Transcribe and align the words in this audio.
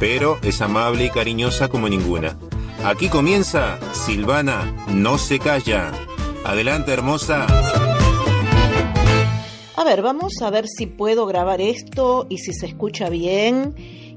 pero 0.00 0.38
es 0.42 0.60
amable 0.60 1.06
y 1.06 1.10
cariñosa 1.10 1.68
como 1.68 1.88
ninguna. 1.88 2.36
Aquí 2.84 3.08
comienza 3.08 3.78
Silvana 3.92 4.74
no 4.88 5.18
se 5.18 5.38
calla. 5.38 5.92
Adelante, 6.44 6.92
hermosa. 6.92 7.46
A 9.76 9.84
ver, 9.84 10.02
vamos 10.02 10.40
a 10.42 10.50
ver 10.50 10.66
si 10.68 10.86
puedo 10.86 11.26
grabar 11.26 11.60
esto 11.60 12.26
y 12.28 12.38
si 12.38 12.52
se 12.52 12.66
escucha 12.66 13.08
bien 13.08 13.74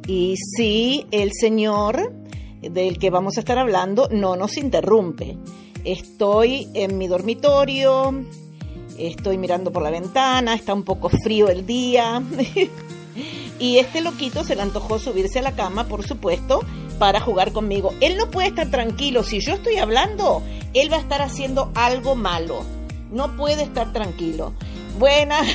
y 0.07 0.35
si 0.37 1.05
el 1.11 1.31
señor 1.33 2.13
del 2.61 2.97
que 2.97 3.09
vamos 3.09 3.37
a 3.37 3.41
estar 3.41 3.57
hablando 3.57 4.07
no 4.11 4.35
nos 4.35 4.57
interrumpe. 4.57 5.37
Estoy 5.83 6.67
en 6.73 6.97
mi 6.97 7.07
dormitorio, 7.07 8.13
estoy 8.97 9.37
mirando 9.37 9.71
por 9.71 9.83
la 9.83 9.89
ventana, 9.89 10.53
está 10.53 10.73
un 10.73 10.83
poco 10.83 11.09
frío 11.09 11.47
el 11.49 11.65
día. 11.65 12.21
y 13.59 13.77
este 13.77 14.01
loquito 14.01 14.43
se 14.43 14.55
le 14.55 14.61
antojó 14.61 14.99
subirse 14.99 15.39
a 15.39 15.41
la 15.41 15.53
cama, 15.53 15.85
por 15.85 16.05
supuesto, 16.05 16.61
para 16.99 17.19
jugar 17.19 17.51
conmigo. 17.51 17.93
Él 18.01 18.17
no 18.17 18.29
puede 18.29 18.49
estar 18.49 18.69
tranquilo. 18.69 19.23
Si 19.23 19.39
yo 19.39 19.53
estoy 19.53 19.77
hablando, 19.77 20.41
él 20.73 20.91
va 20.91 20.97
a 20.97 21.01
estar 21.01 21.21
haciendo 21.21 21.71
algo 21.75 22.15
malo. 22.15 22.63
No 23.11 23.35
puede 23.35 23.63
estar 23.63 23.93
tranquilo. 23.93 24.53
Buenas. 24.99 25.47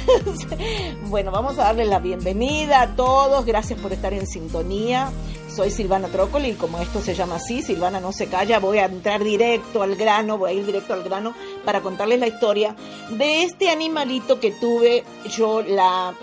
bueno, 1.08 1.30
vamos 1.30 1.58
a 1.58 1.64
darle 1.64 1.84
la 1.84 1.98
bienvenida 1.98 2.82
a 2.82 2.96
todos. 2.96 3.44
Gracias 3.44 3.78
por 3.78 3.92
estar 3.92 4.12
en 4.12 4.26
sintonía. 4.26 5.10
Soy 5.54 5.70
Silvana 5.70 6.08
Trócoli 6.08 6.50
y 6.50 6.54
como 6.54 6.78
esto 6.78 7.02
se 7.02 7.14
llama 7.14 7.34
así, 7.34 7.60
Silvana 7.60 8.00
no 8.00 8.12
se 8.12 8.26
calla, 8.28 8.58
voy 8.58 8.78
a 8.78 8.86
entrar 8.86 9.22
directo 9.22 9.82
al 9.82 9.96
grano, 9.96 10.38
voy 10.38 10.50
a 10.50 10.54
ir 10.54 10.64
directo 10.64 10.94
al 10.94 11.02
grano 11.02 11.34
para 11.62 11.82
contarles 11.82 12.20
la 12.20 12.26
historia 12.26 12.74
de 13.10 13.42
este 13.42 13.68
animalito 13.68 14.40
que 14.40 14.50
tuve 14.52 15.04
yo 15.28 15.60
la, 15.60 16.14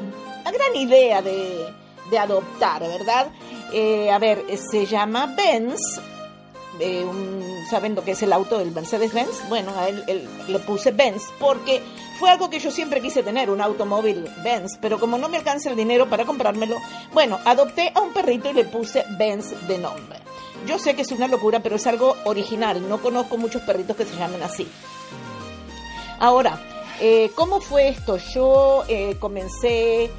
gran 0.44 0.76
idea 0.76 1.22
de, 1.22 1.74
adoptar, 2.18 2.82
¿verdad? 2.82 3.28
Eh, 3.72 4.10
a 4.10 4.18
ver, 4.18 4.46
se 4.72 4.86
llama 4.86 5.34
Benz, 5.38 5.80
eh, 6.80 7.06
¿saben 7.70 7.94
lo 7.96 8.04
que 8.04 8.12
es 8.12 8.24
el 8.24 8.34
auto 8.34 8.58
del 8.58 8.72
Mercedes-Benz? 8.72 9.48
Bueno, 9.50 9.72
a 9.78 9.90
él, 9.90 10.28
le 10.48 10.60
puse 10.60 10.92
Benz 10.92 11.24
porque 11.40 11.82
fue 12.20 12.30
algo 12.30 12.50
que 12.50 12.60
yo 12.60 12.72
siempre 12.72 13.02
quise 13.02 13.22
tener, 13.22 13.50
un 13.50 13.62
automóvil 13.62 14.28
Benz, 14.44 14.78
pero 14.82 15.00
como 15.00 15.18
no 15.18 15.30
me 15.30 15.38
alcanza 15.38 15.70
el 15.70 15.76
dinero 15.76 16.10
para 16.10 16.26
comprármelo, 16.26 16.78
bueno, 17.14 17.40
adopté 17.46 17.92
a 17.94 18.02
un 18.02 18.12
perrito 18.12 18.50
y 18.50 18.54
le 18.54 18.66
puse 18.66 19.06
Benz 19.18 19.68
de 19.68 19.78
nombre. 19.78 20.20
Yo 20.68 20.78
sé 20.78 20.96
que 20.96 21.04
es 21.04 21.12
una 21.12 21.28
locura, 21.28 21.62
pero 21.62 21.76
es 21.76 21.88
algo 21.88 22.16
original, 22.26 22.88
no 22.90 23.02
conozco 23.02 23.38
muchos 23.38 23.62
perritos 23.62 23.96
que 23.96 24.06
se 24.06 24.16
llamen 24.18 24.44
así. 24.44 24.68
Ahora, 26.20 26.60
eh, 27.00 27.32
¿cómo 27.36 27.62
fue 27.62 27.90
esto? 27.90 28.18
Yo 28.18 28.84
eh, 28.90 29.16
comencé 29.20 30.12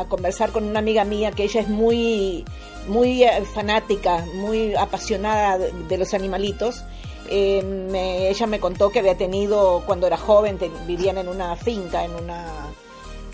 a 0.00 0.04
conversar 0.06 0.50
con 0.50 0.64
una 0.64 0.78
amiga 0.78 1.04
mía 1.04 1.32
que 1.32 1.44
ella 1.44 1.60
es 1.60 1.68
muy, 1.68 2.44
muy 2.88 3.24
eh, 3.24 3.44
fanática, 3.54 4.24
muy 4.34 4.74
apasionada 4.74 5.58
de 5.58 5.98
los 5.98 6.14
animalitos 6.14 6.82
eh, 7.28 8.28
ella 8.30 8.46
me 8.46 8.60
contó 8.60 8.90
que 8.90 8.98
había 8.98 9.16
tenido, 9.16 9.82
cuando 9.86 10.06
era 10.06 10.16
joven, 10.16 10.58
vivían 10.86 11.18
en 11.18 11.28
una 11.28 11.56
finca, 11.56 12.04
en 12.04 12.14
una... 12.14 12.46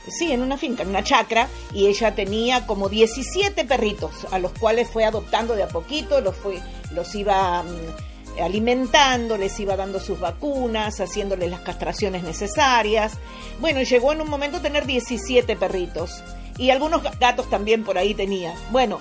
Sí, 0.08 0.32
en 0.32 0.42
una 0.42 0.56
finca, 0.56 0.82
en 0.82 0.88
una 0.88 1.04
chacra, 1.04 1.48
y 1.72 1.86
ella 1.86 2.14
tenía 2.14 2.66
como 2.66 2.88
17 2.88 3.64
perritos, 3.64 4.26
a 4.30 4.38
los 4.38 4.52
cuales 4.52 4.88
fue 4.88 5.04
adoptando 5.04 5.54
de 5.54 5.62
a 5.62 5.68
poquito, 5.68 6.20
los, 6.20 6.34
fue, 6.34 6.58
los 6.92 7.14
iba 7.14 7.62
mm, 7.62 8.42
alimentando, 8.42 9.36
les 9.36 9.60
iba 9.60 9.76
dando 9.76 10.00
sus 10.00 10.18
vacunas, 10.18 11.00
haciéndoles 11.00 11.50
las 11.50 11.60
castraciones 11.60 12.24
necesarias. 12.24 13.18
Bueno, 13.60 13.82
llegó 13.82 14.12
en 14.12 14.22
un 14.22 14.30
momento 14.30 14.56
a 14.56 14.62
tener 14.62 14.86
17 14.86 15.54
perritos, 15.56 16.24
y 16.58 16.70
algunos 16.70 17.02
gatos 17.18 17.48
también 17.48 17.84
por 17.84 17.98
ahí 17.98 18.14
tenía. 18.14 18.54
Bueno, 18.70 19.00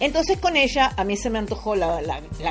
entonces 0.00 0.38
con 0.38 0.56
ella 0.56 0.92
a 0.96 1.04
mí 1.04 1.16
se 1.16 1.30
me 1.30 1.38
antojó 1.38 1.74
la, 1.74 2.00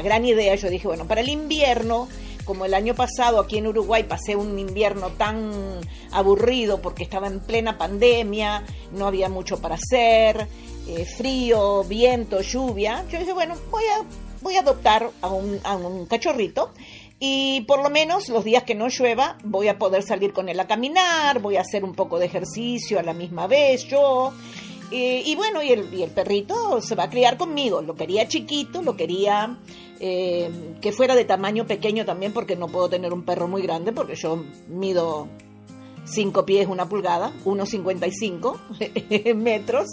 gran 0.03 0.25
idea, 0.25 0.55
yo 0.55 0.69
dije, 0.69 0.87
bueno, 0.87 1.07
para 1.07 1.21
el 1.21 1.29
invierno, 1.29 2.07
como 2.43 2.65
el 2.65 2.73
año 2.73 2.93
pasado 2.93 3.39
aquí 3.39 3.57
en 3.57 3.67
Uruguay 3.67 4.03
pasé 4.03 4.35
un 4.35 4.57
invierno 4.59 5.09
tan 5.11 5.51
aburrido 6.11 6.81
porque 6.81 7.03
estaba 7.03 7.27
en 7.27 7.39
plena 7.39 7.77
pandemia, 7.77 8.63
no 8.93 9.07
había 9.07 9.29
mucho 9.29 9.61
para 9.61 9.75
hacer, 9.75 10.47
eh, 10.87 11.05
frío, 11.05 11.83
viento, 11.83 12.41
lluvia, 12.41 13.05
yo 13.09 13.19
dije, 13.19 13.33
bueno, 13.33 13.55
voy 13.71 13.83
a, 13.83 14.03
voy 14.41 14.55
a 14.55 14.61
adoptar 14.61 15.09
a 15.21 15.27
un, 15.29 15.59
a 15.63 15.75
un 15.75 16.05
cachorrito 16.05 16.71
y 17.19 17.61
por 17.61 17.81
lo 17.81 17.89
menos 17.89 18.29
los 18.29 18.43
días 18.43 18.63
que 18.63 18.75
no 18.75 18.89
llueva 18.89 19.37
voy 19.43 19.67
a 19.67 19.77
poder 19.77 20.03
salir 20.03 20.33
con 20.33 20.49
él 20.49 20.59
a 20.59 20.67
caminar, 20.67 21.39
voy 21.39 21.57
a 21.57 21.61
hacer 21.61 21.83
un 21.83 21.93
poco 21.93 22.19
de 22.19 22.27
ejercicio 22.27 22.99
a 22.99 23.03
la 23.03 23.13
misma 23.13 23.47
vez 23.47 23.85
yo 23.85 24.33
y 24.89 25.35
bueno, 25.35 25.61
y 25.61 25.71
el, 25.71 25.93
y 25.93 26.03
el, 26.03 26.11
perrito 26.11 26.81
se 26.81 26.95
va 26.95 27.03
a 27.03 27.09
criar 27.09 27.37
conmigo. 27.37 27.81
Lo 27.81 27.95
quería 27.95 28.27
chiquito, 28.27 28.81
lo 28.81 28.95
quería 28.95 29.57
eh, 29.99 30.49
que 30.81 30.91
fuera 30.91 31.15
de 31.15 31.25
tamaño 31.25 31.67
pequeño 31.67 32.05
también, 32.05 32.31
porque 32.31 32.55
no 32.55 32.67
puedo 32.67 32.89
tener 32.89 33.11
un 33.13 33.23
perro 33.23 33.47
muy 33.47 33.61
grande, 33.61 33.91
porque 33.91 34.15
yo 34.15 34.43
mido 34.69 35.27
5 36.05 36.45
pies, 36.45 36.67
una 36.67 36.87
pulgada, 36.87 37.33
1,55 37.43 39.35
metros. 39.35 39.87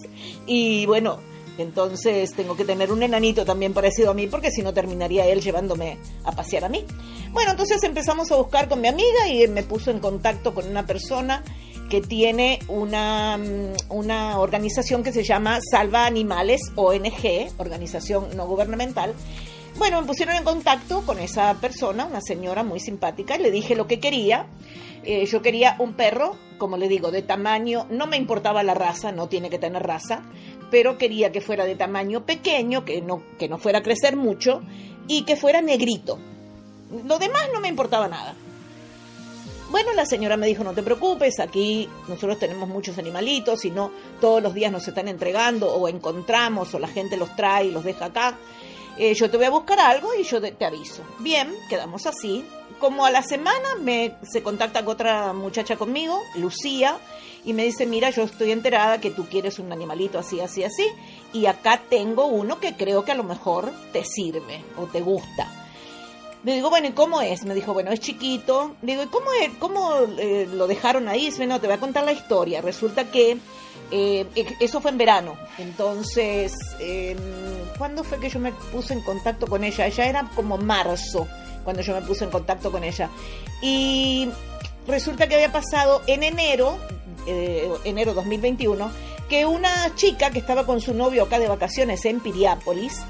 Y 0.47 0.87
bueno, 0.87 1.19
entonces 1.59 2.33
tengo 2.33 2.57
que 2.57 2.65
tener 2.65 2.91
un 2.91 3.03
enanito 3.03 3.45
también 3.45 3.73
parecido 3.73 4.11
a 4.11 4.15
mí, 4.15 4.27
porque 4.27 4.51
si 4.51 4.63
no 4.63 4.75
terminaría 4.75 5.27
él 5.27 5.41
llevándome 5.41 5.99
a 6.25 6.33
pasear 6.33 6.65
a 6.65 6.69
mí. 6.69 6.85
Bueno, 7.33 7.53
entonces 7.53 7.83
empezamos 7.83 8.31
a 8.33 8.37
buscar 8.37 8.69
con 8.69 8.81
mi 8.81 8.89
amiga 8.89 9.29
y 9.29 9.47
me 9.49 9.63
puso 9.63 9.91
en 9.91 9.99
contacto 9.99 10.55
con 10.55 10.67
una 10.67 10.87
persona 10.87 11.43
que 11.89 12.01
tiene 12.01 12.61
una, 12.69 13.37
mm, 13.37 13.91
una 13.91 14.39
organización 14.39 15.03
que 15.03 15.13
se 15.13 15.23
llama 15.23 15.59
Salva 15.71 16.07
Animales, 16.07 16.61
ONG, 16.77 17.53
organización 17.59 18.37
no 18.37 18.47
gubernamental. 18.47 19.15
Bueno, 19.77 20.01
me 20.01 20.07
pusieron 20.07 20.37
en 20.37 20.45
contacto 20.45 21.03
con 21.05 21.19
esa 21.19 21.55
persona, 21.55 22.07
una 22.07 22.21
señora 22.21 22.63
muy 22.63 22.79
simpática, 22.79 23.37
y 23.37 23.43
le 23.43 23.51
dije 23.51 23.75
lo 23.75 23.87
que 23.87 23.99
quería. 23.99 24.47
Eh, 25.03 25.27
yo 25.27 25.43
quería 25.43 25.77
un 25.81 25.95
perro, 25.95 26.37
como 26.59 26.77
le 26.77 26.89
digo, 26.89 27.11
de 27.11 27.23
tamaño, 27.23 27.87
no 27.91 28.07
me 28.07 28.17
importaba 28.17 28.63
la 28.63 28.75
raza, 28.75 29.13
no 29.13 29.29
tiene 29.29 29.51
que 29.51 29.59
tener 29.59 29.83
raza, 29.83 30.23
pero 30.71 30.97
quería 30.97 31.33
que 31.33 31.41
fuera 31.41 31.65
de 31.67 31.75
tamaño 31.75 32.25
pequeño, 32.25 32.85
que 32.85 33.03
no, 33.03 33.23
que 33.39 33.49
no 33.49 33.59
fuera 33.59 33.81
a 33.81 33.83
crecer 33.83 34.17
mucho 34.17 34.63
y 35.09 35.25
que 35.25 35.37
fuera 35.37 35.61
negrito. 35.61 36.19
Lo 37.05 37.19
demás 37.19 37.49
no 37.53 37.61
me 37.61 37.69
importaba 37.69 38.09
nada. 38.09 38.35
Bueno, 39.71 39.93
la 39.95 40.07
señora 40.07 40.37
me 40.37 40.47
dijo, 40.47 40.63
no 40.63 40.73
te 40.73 40.83
preocupes, 40.83 41.41
aquí 41.41 41.89
nosotros 42.07 42.39
tenemos 42.39 42.69
muchos 42.69 42.99
animalitos 42.99 43.65
y 43.65 43.71
no 43.71 43.91
todos 44.21 44.43
los 44.43 44.55
días 44.55 44.71
nos 44.71 44.87
están 44.87 45.09
entregando 45.09 45.73
o 45.73 45.89
encontramos 45.89 46.75
o 46.75 46.79
la 46.79 46.89
gente 46.89 47.17
los 47.17 47.35
trae 47.35 47.67
y 47.67 47.71
los 47.71 47.83
deja 47.83 48.07
acá. 48.07 48.39
Eh, 48.97 49.15
yo 49.15 49.29
te 49.29 49.37
voy 49.37 49.47
a 49.47 49.51
buscar 49.51 49.81
algo 49.81 50.15
y 50.15 50.23
yo 50.23 50.41
te, 50.41 50.65
aviso. 50.65 51.03
Bien, 51.19 51.53
quedamos 51.69 52.07
así. 52.07 52.45
Como 52.79 53.05
a 53.07 53.11
la 53.11 53.23
semana 53.23 53.77
me 53.81 54.17
se 54.31 54.43
contacta 54.43 54.85
con 54.85 54.95
otra 54.95 55.33
muchacha 55.33 55.77
conmigo, 55.77 56.21
Lucía, 56.37 56.99
y 57.45 57.53
me 57.53 57.65
dice, 57.65 57.87
mira, 57.87 58.11
yo 58.11 58.25
estoy 58.25 58.53
enterada 58.53 59.01
que 59.01 59.11
tú 59.11 59.27
quieres 59.27 59.59
un 59.59 59.73
animalito 59.73 60.19
así, 60.19 60.41
así, 60.41 60.65
así, 60.65 60.87
y 61.33 61.47
acá 61.47 61.83
tengo 61.89 62.27
uno 62.27 62.61
que 62.61 62.75
creo 62.75 63.05
que 63.05 63.13
a 63.13 63.17
lo 63.17 63.25
mejor 63.25 63.73
te 63.93 64.05
sirve 64.05 64.63
o 64.77 64.85
te 64.87 65.01
gusta. 65.01 65.64
Le 66.45 66.53
digo, 66.55 66.69
bueno, 66.69 66.89
¿y 66.89 66.93
cómo 66.93 67.23
es? 67.23 67.45
Me 67.45 67.55
dijo, 67.55 67.73
bueno, 67.73 67.91
es 67.91 68.01
chiquito. 68.01 68.77
Le 68.83 68.93
digo, 68.93 69.05
¿y 69.05 69.07
cómo, 69.07 69.27
es, 69.41 69.51
cómo 69.59 69.95
eh, 70.19 70.47
lo 70.53 70.67
dejaron 70.67 71.09
ahí? 71.09 71.27
Dice, 71.27 71.47
no, 71.47 71.59
te 71.59 71.67
voy 71.67 71.77
a 71.77 71.81
contar 71.81 72.05
la 72.05 72.13
historia. 72.13 72.61
Resulta 72.61 73.11
que 73.11 73.39
eh, 73.91 74.27
e, 74.35 74.57
eso 74.61 74.81
fue 74.81 74.91
en 74.91 74.99
verano. 74.99 75.37
Entonces, 75.59 76.53
eh, 76.81 77.17
¿cuándo 77.79 78.05
fue 78.05 78.19
que 78.19 78.29
yo 78.29 78.39
me 78.41 78.53
puse 78.53 78.93
en 78.93 79.01
contacto 79.01 79.47
con 79.47 79.65
ella? 79.65 79.89
Ya 79.89 80.07
era 80.07 80.31
como 80.35 80.59
marzo 80.59 81.27
cuando 81.65 81.83
yo 81.83 81.95
me 81.95 82.03
puse 82.03 82.25
en 82.25 82.31
contacto 82.31 82.71
con 82.71 82.85
ella. 82.85 83.09
Y 83.63 84.29
resulta 84.87 85.29
que 85.29 85.37
había 85.37 85.53
pasado 85.53 86.03
en 86.07 86.25
enero, 86.25 86.77
eh, 87.27 87.71
enero 87.85 88.15
2021, 88.15 88.91
que 89.29 89.47
una 89.47 89.95
chica 89.95 90.31
que 90.31 90.41
estaba 90.41 90.67
con 90.67 90.81
su 90.81 90.93
novio 90.93 91.25
acá 91.25 91.39
de 91.39 91.49
vacaciones 91.49 92.05
en 92.05 92.21
Piriápolis, 92.21 93.01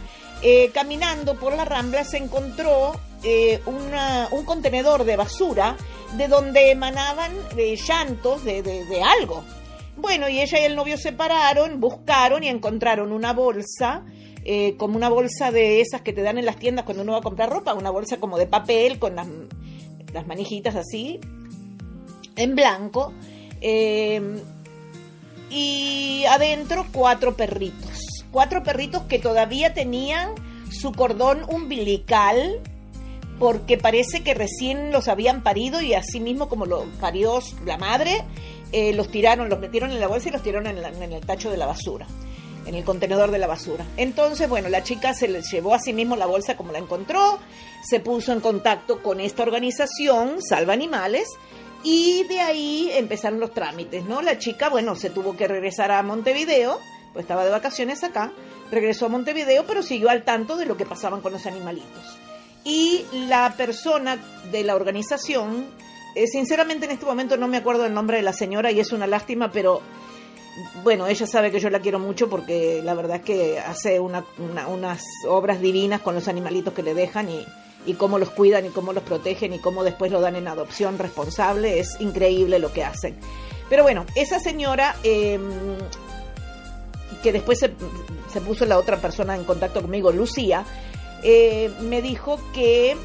caminando 0.74 1.36
por 1.36 1.56
la 1.56 1.64
rambla 1.64 2.04
se 2.04 2.18
encontró 2.18 3.00
eh, 3.24 3.60
un 3.66 4.44
contenedor 4.44 5.04
de 5.04 5.16
basura 5.16 5.76
de 6.16 6.28
donde 6.28 6.70
emanaban 6.70 7.32
eh, 7.56 7.76
llantos 7.76 8.44
de, 8.44 9.02
algo. 9.20 9.44
Bueno, 9.96 10.28
y 10.28 10.40
ella 10.40 10.60
y 10.60 10.64
el 10.64 10.76
novio 10.76 10.96
se 10.96 11.12
pararon, 11.12 11.80
buscaron 11.80 12.42
y 12.42 12.48
encontraron 12.48 13.12
una 13.12 13.32
bolsa, 13.32 14.04
eh, 14.44 14.76
como 14.76 14.96
una 14.96 15.08
bolsa 15.08 15.50
de 15.50 15.80
esas 15.80 16.02
que 16.02 16.12
te 16.12 16.22
dan 16.22 16.38
en 16.38 16.46
las 16.46 16.56
tiendas 16.56 16.84
cuando 16.84 17.02
uno 17.02 17.12
va 17.12 17.18
a 17.18 17.22
comprar 17.22 17.50
ropa, 17.50 17.74
una 17.74 17.90
bolsa 17.90 18.18
como 18.18 18.38
de 18.38 18.46
papel 18.46 18.98
con 18.98 19.16
las, 19.16 19.26
las 20.12 20.26
manijitas 20.26 20.74
así, 20.76 21.20
en 22.36 22.54
blanco. 22.54 23.12
Eh, 23.60 24.42
y 25.50 26.24
adentro 26.28 26.86
cuatro 26.92 27.36
perritos. 27.36 28.24
Cuatro 28.30 28.64
perritos 28.64 29.02
que 29.04 29.20
todavía 29.20 29.72
tenían 29.72 30.30
su 30.70 30.92
cordón 30.92 31.44
umbilical 31.48 32.60
porque 33.38 33.78
parece 33.78 34.22
que 34.22 34.34
recién 34.34 34.92
los 34.92 35.08
habían 35.08 35.42
parido 35.42 35.80
y 35.80 35.94
así 35.94 36.20
mismo 36.20 36.48
como 36.48 36.66
lo 36.66 36.84
parió 37.00 37.40
la 37.64 37.76
madre, 37.76 38.24
eh, 38.72 38.92
los 38.92 39.10
tiraron, 39.10 39.48
los 39.48 39.58
metieron 39.58 39.90
en 39.90 40.00
la 40.00 40.08
bolsa 40.08 40.28
y 40.28 40.32
los 40.32 40.42
tiraron 40.42 40.66
en, 40.66 40.78
en, 40.78 41.12
el 41.12 41.24
tacho 41.24 41.50
de 41.50 41.56
la 41.56 41.66
basura, 41.66 42.06
en 42.66 42.74
el 42.74 42.84
contenedor 42.84 43.30
de 43.30 43.38
la 43.38 43.46
basura. 43.46 43.84
Entonces, 43.96 44.48
bueno, 44.48 44.68
la 44.68 44.82
chica 44.82 45.14
se 45.14 45.28
le 45.28 45.42
llevó 45.42 45.74
a 45.74 45.78
sí 45.78 45.92
mismo 45.92 46.16
la 46.16 46.26
bolsa 46.26 46.56
como 46.56 46.72
la 46.72 46.78
encontró, 46.78 47.38
se 47.82 48.00
puso 48.00 48.32
en 48.32 48.40
contacto 48.40 49.02
con 49.02 49.20
esta 49.20 49.42
organización, 49.42 50.42
Salva 50.42 50.72
Animales, 50.72 51.28
y 51.82 52.24
de 52.24 52.40
ahí 52.40 52.90
empezaron 52.94 53.40
los 53.40 53.52
trámites, 53.52 54.04
¿no? 54.04 54.22
La 54.22 54.38
chica, 54.38 54.70
bueno, 54.70 54.96
se 54.96 55.10
tuvo 55.10 55.36
que 55.36 55.46
regresar 55.46 55.90
a 55.90 56.02
Montevideo, 56.02 56.80
pues 57.12 57.24
estaba 57.24 57.44
de 57.44 57.50
vacaciones 57.50 58.02
acá, 58.02 58.32
regresó 58.70 59.06
a 59.06 59.10
Montevideo, 59.10 59.66
pero 59.66 59.82
siguió 59.82 60.08
al 60.08 60.24
tanto 60.24 60.56
de 60.56 60.64
lo 60.66 60.76
que 60.76 60.86
pasaban 60.86 61.20
con 61.20 61.32
los 61.32 61.44
animalitos. 61.46 62.23
Y 62.64 63.04
la 63.28 63.54
persona 63.56 64.18
de 64.50 64.64
la 64.64 64.74
organización, 64.74 65.66
eh, 66.14 66.26
sinceramente 66.26 66.86
en 66.86 66.92
este 66.92 67.04
momento 67.04 67.36
no 67.36 67.46
me 67.46 67.58
acuerdo 67.58 67.84
el 67.84 67.92
nombre 67.94 68.16
de 68.16 68.22
la 68.22 68.32
señora 68.32 68.72
y 68.72 68.80
es 68.80 68.92
una 68.92 69.06
lástima, 69.06 69.52
pero 69.52 69.82
bueno, 70.82 71.06
ella 71.06 71.26
sabe 71.26 71.50
que 71.50 71.60
yo 71.60 71.68
la 71.68 71.80
quiero 71.80 71.98
mucho 71.98 72.28
porque 72.28 72.80
la 72.82 72.94
verdad 72.94 73.16
es 73.16 73.22
que 73.22 73.58
hace 73.58 74.00
unas 74.00 75.02
obras 75.28 75.60
divinas 75.60 76.00
con 76.00 76.14
los 76.14 76.28
animalitos 76.28 76.72
que 76.72 76.82
le 76.82 76.94
dejan 76.94 77.28
y, 77.28 77.44
y 77.86 77.94
cómo 77.94 78.18
los 78.18 78.30
cuidan 78.30 78.66
y 78.66 78.70
cómo 78.70 78.92
los 78.92 79.02
protegen 79.02 79.52
y 79.52 79.58
cómo 79.58 79.84
después 79.84 80.10
lo 80.12 80.20
dan 80.20 80.36
en 80.36 80.48
adopción 80.48 80.98
responsable. 80.98 81.80
Es 81.80 82.00
increíble 82.00 82.58
lo 82.58 82.72
que 82.72 82.84
hacen. 82.84 83.16
Pero 83.68 83.82
bueno, 83.82 84.04
esa 84.14 84.38
señora, 84.38 84.94
em, 85.02 85.42
que 87.22 87.32
después 87.32 87.58
se, 87.58 87.72
se, 88.32 88.40
puso 88.40 88.66
la 88.66 88.78
otra 88.78 88.98
persona 88.98 89.34
en 89.34 89.44
contacto 89.44 89.80
conmigo, 89.80 90.12
Lucía, 90.12 90.64
eh, 91.24 91.72
me 91.80 92.02
dijo 92.02 92.38
que 92.52 92.96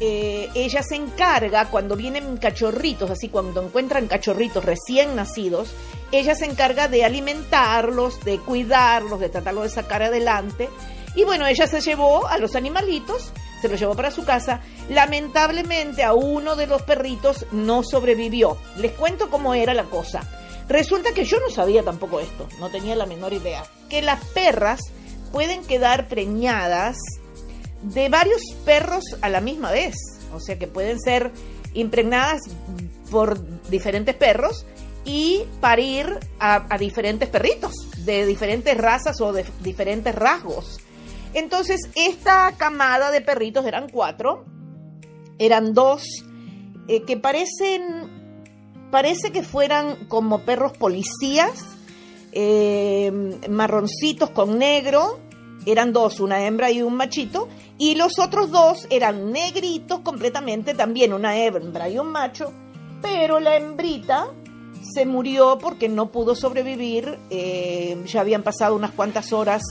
eh, 0.00 0.48
ella 0.54 0.82
se 0.82 0.96
encarga 0.96 1.66
cuando 1.66 1.96
vienen 1.96 2.36
cachorritos, 2.38 3.10
así 3.10 3.28
cuando 3.28 3.62
encuentran 3.62 4.06
cachorritos 4.08 4.64
recién 4.64 5.14
nacidos, 5.16 5.74
ella 6.12 6.34
se 6.34 6.46
encarga 6.46 6.88
de 6.88 7.04
alimentarlos, 7.04 8.24
de 8.24 8.38
cuidarlos, 8.38 9.20
de 9.20 9.28
tratarlos 9.28 9.64
de 9.64 9.70
sacar 9.70 10.02
adelante. 10.02 10.68
Y 11.14 11.24
bueno, 11.24 11.46
ella 11.46 11.66
se 11.66 11.80
llevó 11.80 12.26
a 12.26 12.38
los 12.38 12.54
animalitos 12.54 13.32
se 13.60 13.68
lo 13.68 13.76
llevó 13.76 13.94
para 13.94 14.10
su 14.10 14.24
casa. 14.24 14.60
Lamentablemente 14.88 16.02
a 16.04 16.12
uno 16.12 16.56
de 16.56 16.66
los 16.66 16.82
perritos 16.82 17.46
no 17.52 17.82
sobrevivió. 17.82 18.56
Les 18.76 18.92
cuento 18.92 19.30
cómo 19.30 19.54
era 19.54 19.74
la 19.74 19.84
cosa. 19.84 20.22
Resulta 20.68 21.12
que 21.12 21.24
yo 21.24 21.38
no 21.40 21.50
sabía 21.50 21.82
tampoco 21.82 22.20
esto, 22.20 22.48
no 22.58 22.70
tenía 22.70 22.96
la 22.96 23.06
menor 23.06 23.32
idea. 23.32 23.64
Que 23.88 24.02
las 24.02 24.24
perras 24.26 24.80
pueden 25.32 25.64
quedar 25.64 26.08
preñadas 26.08 26.96
de 27.94 28.08
varios 28.08 28.42
perros 28.64 29.04
a 29.20 29.28
la 29.28 29.40
misma 29.40 29.70
vez. 29.70 29.94
O 30.32 30.40
sea 30.40 30.58
que 30.58 30.66
pueden 30.66 31.00
ser 31.00 31.30
impregnadas 31.74 32.40
por 33.10 33.38
diferentes 33.68 34.14
perros 34.14 34.66
y 35.04 35.44
parir 35.60 36.18
a, 36.38 36.66
a 36.74 36.78
diferentes 36.78 37.28
perritos 37.28 37.72
de 38.04 38.26
diferentes 38.26 38.76
razas 38.76 39.20
o 39.20 39.32
de 39.32 39.44
diferentes 39.60 40.14
rasgos. 40.14 40.78
Entonces, 41.34 41.80
esta 41.94 42.54
camada 42.56 43.10
de 43.10 43.20
perritos 43.20 43.66
eran 43.66 43.88
cuatro, 43.90 44.46
eran 45.38 45.74
dos 45.74 46.02
eh, 46.88 47.02
que 47.02 47.16
parecen, 47.16 48.10
parece 48.90 49.32
que 49.32 49.42
fueran 49.42 50.06
como 50.06 50.40
perros 50.40 50.72
policías, 50.78 51.62
eh, 52.32 53.12
marroncitos 53.48 54.30
con 54.30 54.58
negro, 54.58 55.18
eran 55.66 55.92
dos, 55.92 56.20
una 56.20 56.46
hembra 56.46 56.70
y 56.70 56.80
un 56.80 56.94
machito, 56.94 57.48
y 57.76 57.96
los 57.96 58.18
otros 58.18 58.50
dos 58.50 58.86
eran 58.88 59.32
negritos 59.32 60.00
completamente, 60.00 60.74
también 60.74 61.12
una 61.12 61.36
hembra 61.36 61.88
y 61.88 61.98
un 61.98 62.08
macho, 62.08 62.52
pero 63.02 63.40
la 63.40 63.56
hembrita 63.56 64.28
se 64.94 65.04
murió 65.04 65.58
porque 65.58 65.88
no 65.88 66.10
pudo 66.12 66.34
sobrevivir, 66.34 67.18
eh, 67.30 68.00
ya 68.06 68.20
habían 68.20 68.42
pasado 68.42 68.76
unas 68.76 68.92
cuantas 68.92 69.32
horas 69.32 69.62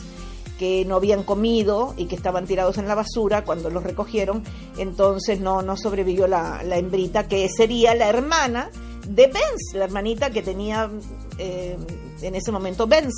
que 0.60 0.86
no 0.86 0.96
habían 0.96 1.24
comido 1.24 1.94
y 1.98 2.06
que 2.06 2.16
estaban 2.16 2.46
tirados 2.46 2.78
en 2.78 2.88
la 2.88 2.96
basura 2.96 3.44
cuando 3.44 3.70
los 3.70 3.84
recogieron, 3.84 4.44
entonces 4.78 5.40
no, 5.40 5.62
no 5.62 5.78
sobrevivió 5.78 6.28
la, 6.28 6.62
la 6.64 6.78
hembrita, 6.78 7.28
que 7.28 7.48
sería 7.50 7.96
la 7.96 8.08
hermana 8.08 8.70
de 9.08 9.28
Benz, 9.28 9.74
la 9.74 9.86
hermanita 9.86 10.30
que 10.30 10.42
tenía 10.42 10.90
eh, 11.38 11.78
en 12.22 12.36
ese 12.36 12.52
momento 12.52 12.88
Benz. 12.88 13.14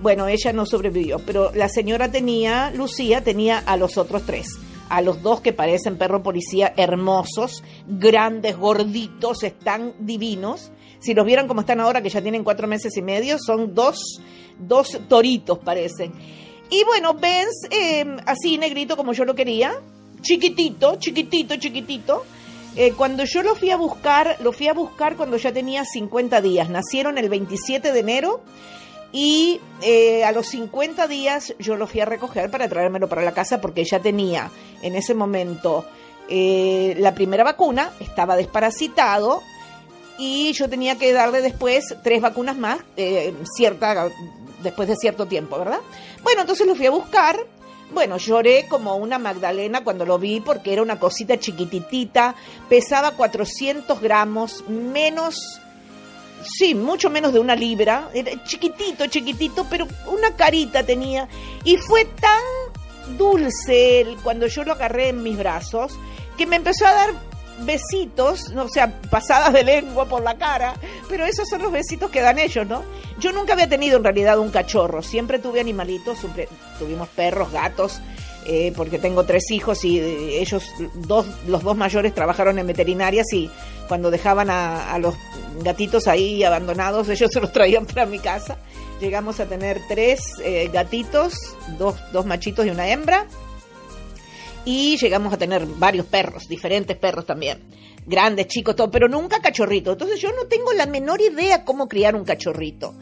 Bueno, 0.00 0.28
ella 0.28 0.52
no 0.52 0.66
sobrevivió, 0.66 1.18
pero 1.20 1.52
la 1.54 1.68
señora 1.68 2.10
tenía, 2.10 2.70
Lucía 2.70 3.22
tenía 3.22 3.58
a 3.58 3.76
los 3.76 3.96
otros 3.96 4.24
tres, 4.26 4.48
a 4.88 5.00
los 5.00 5.22
dos 5.22 5.40
que 5.40 5.52
parecen 5.52 5.96
perro 5.96 6.22
policía 6.22 6.74
hermosos, 6.76 7.62
grandes, 7.86 8.56
gorditos, 8.56 9.42
están 9.42 9.94
divinos. 10.00 10.70
Si 11.00 11.14
los 11.14 11.24
vieran 11.24 11.48
como 11.48 11.60
están 11.60 11.80
ahora, 11.80 12.02
que 12.02 12.10
ya 12.10 12.22
tienen 12.22 12.44
cuatro 12.44 12.66
meses 12.66 12.96
y 12.96 13.02
medio, 13.02 13.38
son 13.38 13.74
dos, 13.74 14.20
dos 14.58 14.98
toritos 15.08 15.58
parecen. 15.58 16.12
Y 16.70 16.82
bueno, 16.84 17.14
Benz, 17.14 17.68
em, 17.70 18.16
así 18.26 18.58
negrito 18.58 18.96
como 18.96 19.12
yo 19.12 19.24
lo 19.24 19.34
quería, 19.34 19.74
chiquitito, 20.20 20.96
chiquitito, 20.96 21.56
chiquitito. 21.56 22.24
Eh, 22.76 22.92
cuando 22.96 23.24
yo 23.24 23.42
lo 23.42 23.54
fui 23.54 23.70
a 23.70 23.76
buscar, 23.76 24.36
lo 24.40 24.50
fui 24.52 24.66
a 24.66 24.72
buscar 24.72 25.16
cuando 25.16 25.36
ya 25.36 25.52
tenía 25.52 25.84
50 25.84 26.40
días. 26.40 26.68
Nacieron 26.70 27.18
el 27.18 27.28
27 27.28 27.92
de 27.92 28.00
enero 28.00 28.40
y 29.14 29.60
eh, 29.80 30.24
a 30.24 30.32
los 30.32 30.48
50 30.48 31.06
días 31.06 31.54
yo 31.60 31.76
lo 31.76 31.86
fui 31.86 32.00
a 32.00 32.04
recoger 32.04 32.50
para 32.50 32.68
traérmelo 32.68 33.08
para 33.08 33.22
la 33.22 33.32
casa 33.32 33.60
porque 33.60 33.84
ya 33.84 34.00
tenía 34.00 34.50
en 34.82 34.96
ese 34.96 35.14
momento 35.14 35.86
eh, 36.28 36.96
la 36.98 37.14
primera 37.14 37.44
vacuna, 37.44 37.92
estaba 38.00 38.34
desparasitado 38.34 39.40
y 40.18 40.52
yo 40.52 40.68
tenía 40.68 40.98
que 40.98 41.12
darle 41.12 41.42
después 41.42 41.94
tres 42.02 42.20
vacunas 42.20 42.56
más, 42.56 42.80
cierta 43.56 44.10
después 44.64 44.88
de 44.88 44.96
cierto 44.96 45.26
tiempo, 45.26 45.58
¿verdad? 45.58 45.78
Bueno, 46.24 46.40
entonces 46.40 46.66
lo 46.66 46.74
fui 46.74 46.86
a 46.86 46.90
buscar. 46.90 47.38
Bueno, 47.92 48.16
lloré 48.16 48.66
como 48.66 48.96
una 48.96 49.18
Magdalena 49.18 49.84
cuando 49.84 50.04
lo 50.04 50.18
vi 50.18 50.40
porque 50.40 50.72
era 50.72 50.82
una 50.82 50.98
cosita 50.98 51.38
chiquititita, 51.38 52.34
pesaba 52.68 53.12
400 53.12 54.00
gramos, 54.00 54.64
menos, 54.68 55.60
sí, 56.44 56.74
mucho 56.74 57.10
menos 57.10 57.32
de 57.32 57.38
una 57.38 57.56
libra, 57.56 58.08
era 58.14 58.42
chiquitito, 58.44 59.06
chiquitito, 59.06 59.66
pero 59.68 59.86
una 60.06 60.34
carita 60.36 60.84
tenía. 60.84 61.28
Y 61.64 61.76
fue 61.76 62.04
tan 62.04 63.16
dulce 63.16 64.06
cuando 64.22 64.46
yo 64.46 64.64
lo 64.64 64.72
agarré 64.72 65.08
en 65.08 65.22
mis 65.22 65.36
brazos 65.36 65.98
que 66.36 66.46
me 66.46 66.56
empezó 66.56 66.86
a 66.86 66.92
dar 66.92 67.10
besitos, 67.60 68.50
o 68.50 68.68
sea, 68.68 69.00
pasadas 69.10 69.52
de 69.52 69.62
lengua 69.62 70.06
por 70.06 70.22
la 70.22 70.36
cara, 70.36 70.74
pero 71.08 71.24
esos 71.24 71.48
son 71.48 71.62
los 71.62 71.70
besitos 71.70 72.10
que 72.10 72.20
dan 72.20 72.38
ellos, 72.38 72.66
¿no? 72.66 72.82
Yo 73.20 73.32
nunca 73.32 73.52
había 73.52 73.68
tenido 73.68 73.96
en 73.96 74.04
realidad 74.04 74.38
un 74.38 74.50
cachorro, 74.50 75.02
siempre 75.02 75.38
tuve 75.38 75.60
animalitos, 75.60 76.18
tuvimos 76.78 77.08
perros, 77.10 77.52
gatos, 77.52 78.00
eh, 78.46 78.72
porque 78.76 78.98
tengo 78.98 79.24
tres 79.24 79.50
hijos 79.50 79.84
y 79.84 79.98
eh, 79.98 80.40
ellos, 80.40 80.64
dos, 80.94 81.26
los 81.46 81.62
dos 81.62 81.76
mayores 81.76 82.14
trabajaron 82.14 82.58
en 82.58 82.66
veterinarias 82.66 83.32
y 83.32 83.50
cuando 83.88 84.10
dejaban 84.10 84.50
a, 84.50 84.98
los 84.98 85.14
gatitos 85.62 86.08
ahí 86.08 86.44
abandonados, 86.44 87.08
ellos 87.08 87.30
se 87.32 87.40
los 87.40 87.52
traían 87.52 87.86
para 87.86 88.06
mi 88.06 88.18
casa. 88.18 88.58
Llegamos 89.00 89.40
a 89.40 89.46
tener 89.46 89.80
tres 89.88 90.20
eh, 90.42 90.68
gatitos, 90.72 91.34
dos, 91.78 91.96
dos 92.12 92.26
machitos 92.26 92.66
y 92.66 92.70
una 92.70 92.88
hembra 92.88 93.26
y 94.64 94.96
llegamos 94.98 95.32
a 95.32 95.38
tener 95.38 95.66
varios 95.66 96.06
perros, 96.06 96.48
diferentes 96.48 96.96
perros 96.96 97.26
también, 97.26 97.62
grandes, 98.06 98.46
chicos, 98.46 98.76
todo, 98.76 98.90
pero 98.90 99.08
nunca 99.08 99.40
cachorrito. 99.40 99.92
Entonces 99.92 100.20
yo 100.20 100.30
no 100.32 100.46
tengo 100.46 100.72
la 100.72 100.86
menor 100.86 101.20
idea 101.20 101.64
cómo 101.64 101.88
criar 101.88 102.14
un 102.14 102.24
cachorrito. 102.24 102.94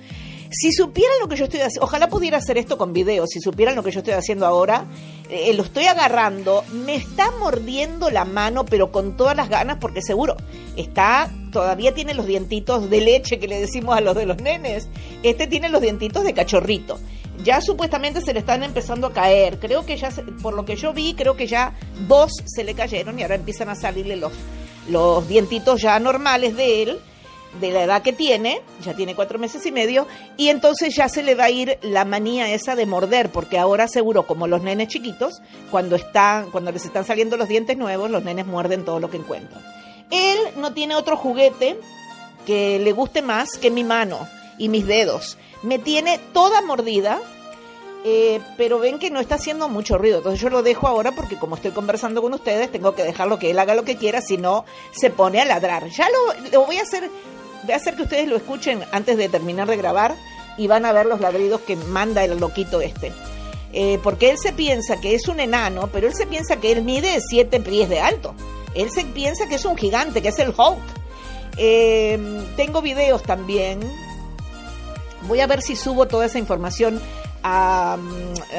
Si 0.53 0.71
supieran 0.71 1.17
lo 1.21 1.29
que 1.29 1.37
yo 1.37 1.45
estoy 1.45 1.61
haciendo, 1.61 1.87
ojalá 1.87 2.09
pudiera 2.09 2.37
hacer 2.37 2.59
esto 2.59 2.77
con 2.77 2.93
video, 2.93 3.27
si 3.27 3.41
supieran 3.41 3.75
lo 3.75 3.83
que 3.83 3.91
yo 3.91 4.01
estoy 4.01 4.13
haciendo 4.13 4.45
ahora, 4.45 4.85
eh, 5.31 5.53
lo 5.55 5.63
estoy 5.63 5.87
agarrando, 5.87 6.63
me 6.73 6.95
está 6.95 7.31
mordiendo 7.31 8.11
la 8.11 8.27
mano, 8.27 8.67
pero 8.67 8.93
con 8.93 9.17
todas 9.17 9.35
las 9.35 9.49
ganas, 9.49 9.79
porque 9.81 10.03
seguro 10.03 10.37
está, 10.77 11.31
todavía 11.53 11.95
tiene 11.95 12.13
los 12.13 12.27
dientitos 12.27 12.91
de 12.91 13.01
leche 13.01 13.39
que 13.39 13.49
le 13.49 13.61
decimos 13.61 13.97
a 13.97 14.03
los 14.03 14.15
de 14.15 14.27
los 14.27 14.43
nenes, 14.43 14.89
este 15.23 15.47
tiene 15.47 15.71
los 15.71 15.81
dientitos 15.81 16.23
de 16.23 16.35
cachorrito 16.35 16.99
ya 17.43 17.61
supuestamente 17.61 18.21
se 18.21 18.33
le 18.33 18.41
están 18.41 18.63
empezando 18.63 19.09
a 19.09 19.13
caer. 19.13 19.59
Creo 19.59 19.85
que 19.85 19.97
ya, 19.97 20.11
por 20.43 20.55
lo 20.55 20.65
que 20.65 20.77
yo 20.77 20.93
vi, 20.93 21.15
creo 21.15 21.37
que 21.37 21.47
ya 21.47 21.75
dos 22.07 22.33
se 22.45 22.65
le 22.65 22.75
cayeron 22.75 23.19
y 23.19 23.23
ahora 23.23 23.35
empiezan 23.35 23.69
a 23.69 23.75
salirle 23.75 24.17
los, 24.17 24.33
los 24.89 25.27
dientitos 25.29 25.81
ya 25.83 25.99
normales 25.99 26.57
de 26.57 26.83
él. 26.83 26.99
De 27.61 27.71
la 27.71 27.83
edad 27.83 28.03
que 28.03 28.13
tiene, 28.13 28.63
ya 28.83 28.95
tiene 28.95 29.15
cuatro 29.15 29.39
meses 29.39 29.65
y 29.67 29.73
medio, 29.73 30.07
y 30.37 30.49
entonces 30.49 30.95
ya 30.95 31.09
se 31.09 31.23
le 31.23 31.35
va 31.35 31.45
a 31.45 31.51
ir 31.51 31.79
la 31.83 32.05
manía 32.05 32.53
esa 32.53 32.75
de 32.77 32.87
morder, 32.87 33.31
porque 33.31 33.59
ahora 33.59 33.89
seguro, 33.89 34.27
como 34.27 34.47
los 34.47 34.63
nenes 34.63 34.89
chiquitos, 34.89 35.43
cuando 35.71 35.97
están, 35.97 36.51
cuando 36.51 36.73
les 36.73 36.85
están 36.85 37.05
saliendo 37.05 37.37
los 37.37 37.49
dientes 37.49 37.77
nuevos, 37.77 38.11
los 38.11 38.25
nenes 38.25 38.47
muerden 38.47 38.85
todo 38.85 39.01
lo 39.01 39.11
que 39.11 39.19
encuentran. 39.19 39.63
Él 40.11 40.39
no 40.57 40.73
tiene 40.73 40.95
otro 40.95 41.17
juguete 41.17 41.79
que 42.47 42.79
le 42.79 42.93
guste 42.93 43.23
más 43.23 43.57
que 43.59 43.71
mi 43.71 43.85
mano 43.85 44.29
y 44.59 44.69
mis 44.69 44.87
dedos. 44.87 45.39
Me 45.63 45.79
tiene 45.79 46.19
toda 46.33 46.61
mordida, 46.61 47.21
eh, 48.05 48.41
pero 48.57 48.79
ven 48.79 48.99
que 48.99 49.11
no 49.11 49.21
está 49.21 49.37
haciendo 49.37 49.69
mucho 49.69 49.97
ruido. 49.97 50.19
Entonces 50.19 50.41
yo 50.41 50.51
lo 50.51 50.63
dejo 50.63 50.87
ahora 50.89 51.13
porque 51.13 51.39
como 51.39 51.55
estoy 51.55 51.71
conversando 51.71 52.21
con 52.21 52.35
ustedes, 52.35 52.71
tengo 52.71 52.95
que 52.95 53.05
dejarlo 53.05 53.39
que 53.39 53.51
él 53.51 53.59
haga 53.59 53.75
lo 53.75 53.85
que 53.85 53.97
quiera, 53.97 54.21
si 54.21 54.37
no 54.37 54.65
se 54.91 55.11
pone 55.11 55.41
a 55.41 55.45
ladrar. 55.45 55.89
Ya 55.89 56.09
lo, 56.11 56.51
lo 56.51 56.67
voy 56.67 56.79
a 56.79 56.83
hacer 56.83 57.11
voy 57.63 57.73
a 57.73 57.77
hacer 57.77 57.95
que 57.95 58.03
ustedes 58.03 58.29
lo 58.29 58.37
escuchen 58.37 58.83
antes 58.93 59.17
de 59.17 59.29
terminar 59.29 59.69
de 59.69 59.77
grabar 59.77 60.17
y 60.57 60.67
van 60.67 60.85
a 60.85 60.93
ver 60.93 61.07
los 61.07 61.21
ladridos 61.21 61.61
que 61.63 61.77
manda 61.77 62.25
el 62.25 62.39
loquito 62.39 62.81
este. 62.81 63.13
Eh, 63.73 63.99
porque 64.03 64.31
él 64.31 64.37
se 64.39 64.53
piensa 64.53 65.01
que 65.01 65.15
es 65.15 65.29
un 65.29 65.41
enano, 65.41 65.89
pero 65.93 66.07
él 66.07 66.15
se 66.15 66.27
piensa 66.27 66.57
que 66.57 66.73
él 66.73 66.83
mide 66.83 67.19
7 67.21 67.61
pies 67.61 67.89
de 67.89 68.01
alto. 68.01 68.35
Él 68.75 68.91
se 68.91 69.05
piensa 69.05 69.47
que 69.47 69.55
es 69.55 69.65
un 69.65 69.77
gigante, 69.77 70.21
que 70.21 70.29
es 70.29 70.39
el 70.39 70.51
Hulk. 70.51 70.81
Eh, 71.57 72.19
tengo 72.57 72.83
videos 72.83 73.23
también. 73.23 73.81
Voy 75.23 75.41
a 75.41 75.47
ver 75.47 75.63
si 75.63 75.77
subo 75.77 76.07
toda 76.07 76.27
esa 76.27 76.39
información 76.39 77.01
a, 77.43 77.97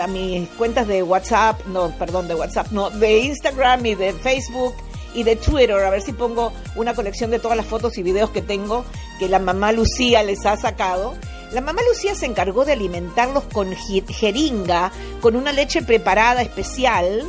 a, 0.01 0.07
mis 0.07 0.50
cuentas 0.50 0.88
de 0.88 1.03
WhatsApp, 1.03 1.65
no, 1.67 1.91
perdón, 1.98 2.27
de 2.27 2.36
WhatsApp, 2.36 2.72
no, 2.72 2.89
de 2.89 3.19
Instagram 3.19 3.86
y 3.86 3.95
de 3.95 4.13
Facebook 4.13 4.74
y 5.13 5.24
de 5.24 5.36
Twitter, 5.36 5.72
a 5.72 5.89
ver 5.89 6.01
si 6.01 6.13
pongo 6.13 6.53
una 6.75 6.93
colección 6.93 7.32
de 7.32 7.39
todas 7.39 7.58
las 7.58 7.65
fotos 7.65 7.98
y 7.98 8.03
videos 8.03 8.32
que 8.32 8.41
tengo 8.41 8.86
que 9.20 9.29
la 9.29 9.39
mamá 9.39 9.72
Lucía 9.72 10.24
les 10.24 10.46
ha 10.46 10.58
sacado. 10.58 11.13
La 11.51 11.62
mamá 11.62 11.82
Lucía 11.88 12.15
se 12.15 12.25
encargó 12.25 12.65
de 12.65 12.74
alimentarlos 12.74 13.43
con 13.46 13.74
jeringa, 13.74 14.91
con 15.22 15.36
una 15.36 15.53
leche 15.53 15.84
preparada 15.84 16.41
especial, 16.41 17.24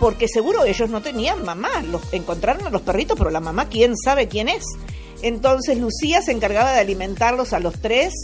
porque 0.00 0.28
seguro 0.28 0.64
ellos 0.64 0.88
no 0.88 1.02
tenían 1.02 1.44
mamá. 1.44 1.82
Los, 1.82 2.12
encontraron 2.12 2.66
a 2.66 2.70
los 2.70 2.82
perritos, 2.82 3.18
pero 3.18 3.30
la 3.30 3.40
mamá, 3.40 3.68
quién 3.68 3.96
sabe 3.96 4.28
quién 4.28 4.48
es. 4.48 4.64
Entonces 5.22 5.78
Lucía 5.78 6.22
se 6.22 6.32
encargaba 6.32 6.72
de 6.72 6.80
alimentarlos 6.80 7.52
a 7.52 7.60
los 7.60 7.80
tres 7.80 8.14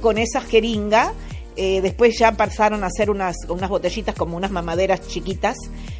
con 0.00 0.18
esa 0.18 0.40
jeringa 0.40 1.12
eh, 1.56 1.80
después 1.82 2.18
ya 2.18 2.32
pasaron 2.32 2.82
a 2.82 2.88
hacer 2.88 3.10
unas, 3.10 3.36
unas 3.48 3.70
botellitas 3.70 4.14
como 4.14 4.36
unas 4.36 4.50
mamaderas 4.50 5.06
chiquitas. 5.06 5.56